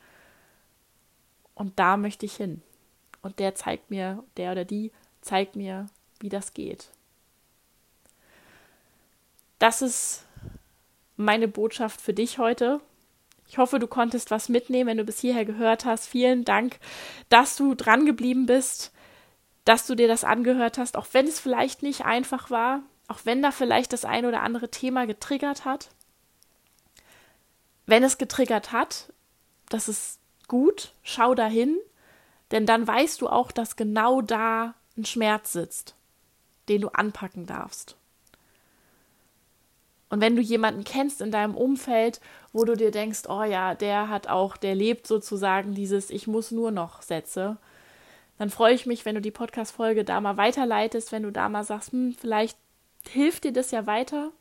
[1.55, 2.61] Und da möchte ich hin
[3.22, 4.92] und der zeigt mir, der oder die
[5.22, 5.86] zeigt mir,
[6.20, 6.90] wie das geht.
[9.62, 10.24] Das ist
[11.14, 12.80] meine Botschaft für dich heute.
[13.46, 16.08] Ich hoffe, du konntest was mitnehmen, wenn du bis hierher gehört hast.
[16.08, 16.80] Vielen Dank,
[17.28, 18.90] dass du dran geblieben bist,
[19.64, 23.40] dass du dir das angehört hast, auch wenn es vielleicht nicht einfach war, auch wenn
[23.40, 25.90] da vielleicht das ein oder andere Thema getriggert hat.
[27.86, 29.12] Wenn es getriggert hat,
[29.68, 31.78] das ist gut, schau dahin,
[32.50, 35.94] denn dann weißt du auch, dass genau da ein Schmerz sitzt,
[36.68, 37.96] den du anpacken darfst.
[40.12, 42.20] Und wenn du jemanden kennst in deinem Umfeld,
[42.52, 46.50] wo du dir denkst, oh ja, der hat auch, der lebt sozusagen dieses Ich muss
[46.50, 47.56] nur noch Sätze,
[48.36, 51.64] dann freue ich mich, wenn du die Podcast-Folge da mal weiterleitest, wenn du da mal
[51.64, 52.58] sagst, hm, vielleicht
[53.08, 54.32] hilft dir das ja weiter.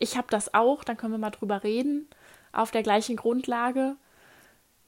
[0.00, 2.08] Ich habe das auch, dann können wir mal drüber reden,
[2.50, 3.94] auf der gleichen Grundlage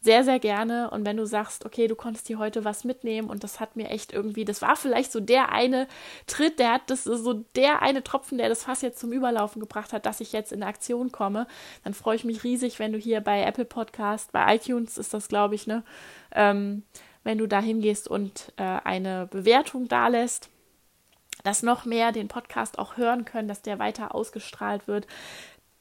[0.04, 0.90] sehr, sehr gerne.
[0.90, 3.88] Und wenn du sagst, okay, du konntest hier heute was mitnehmen und das hat mir
[3.88, 5.88] echt irgendwie, das war vielleicht so der eine
[6.26, 9.94] Tritt, der hat das so der eine Tropfen, der das Fass jetzt zum Überlaufen gebracht
[9.94, 11.46] hat, dass ich jetzt in Aktion komme,
[11.84, 15.28] dann freue ich mich riesig, wenn du hier bei Apple Podcast, bei iTunes ist das,
[15.28, 15.82] glaube ich, ne,
[16.32, 16.82] ähm,
[17.22, 20.50] wenn du da hingehst und äh, eine Bewertung da lässt
[21.42, 25.06] dass noch mehr den Podcast auch hören können, dass der weiter ausgestrahlt wird.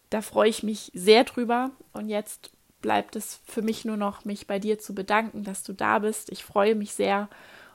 [0.09, 1.71] Da freue ich mich sehr drüber.
[1.93, 2.51] Und jetzt
[2.83, 6.31] bleibt es für mich nur noch, mich bei dir zu bedanken, dass du da bist.
[6.31, 7.29] Ich freue mich sehr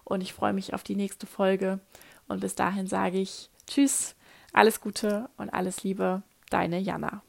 [0.05, 1.81] und ich freue mich auf die nächste Folge.
[2.29, 4.15] Und bis dahin sage ich Tschüss,
[4.53, 7.23] alles Gute und alles Liebe, deine Jana.